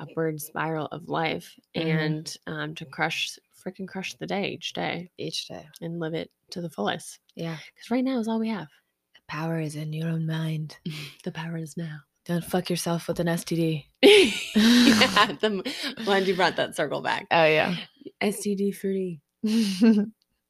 upward 0.00 0.40
spiral 0.40 0.86
of 0.86 1.08
life 1.08 1.54
Mhm. 1.76 1.84
and 1.84 2.36
um, 2.46 2.74
to 2.76 2.86
crush, 2.86 3.38
freaking 3.64 3.86
crush 3.86 4.14
the 4.14 4.26
day 4.26 4.48
each 4.52 4.72
day 4.72 5.10
each 5.18 5.46
day. 5.48 5.66
and 5.82 6.00
live 6.00 6.14
it 6.14 6.30
to 6.50 6.60
the 6.62 6.70
fullest. 6.70 7.18
Yeah. 7.34 7.58
Because 7.74 7.90
right 7.90 8.02
now 8.04 8.18
is 8.18 8.26
all 8.26 8.40
we 8.40 8.48
have. 8.48 8.68
The 9.14 9.20
power 9.28 9.60
is 9.60 9.76
in 9.76 9.92
your 9.92 10.08
own 10.08 10.26
mind. 10.26 10.78
the 11.24 11.30
power 11.32 11.56
is 11.58 11.76
now. 11.76 11.98
Don't 12.24 12.44
fuck 12.44 12.70
yourself 12.70 13.06
with 13.08 13.20
an 13.20 13.26
STD. 13.28 13.86
yeah. 14.02 15.32
The, 15.40 15.74
glad 16.04 16.26
you 16.26 16.34
brought 16.34 16.56
that 16.56 16.74
circle 16.76 17.02
back. 17.02 17.26
Oh 17.30 17.44
yeah. 17.44 17.76
STD 18.22 18.74
free. 18.74 19.20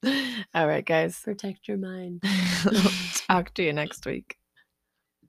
All 0.55 0.67
right, 0.67 0.85
guys. 0.85 1.21
Protect 1.21 1.69
your 1.69 1.77
mind. 1.77 2.23
Talk 3.29 3.55
to 3.55 3.63
you 3.63 3.73
next 3.73 4.07
week. 4.07 4.40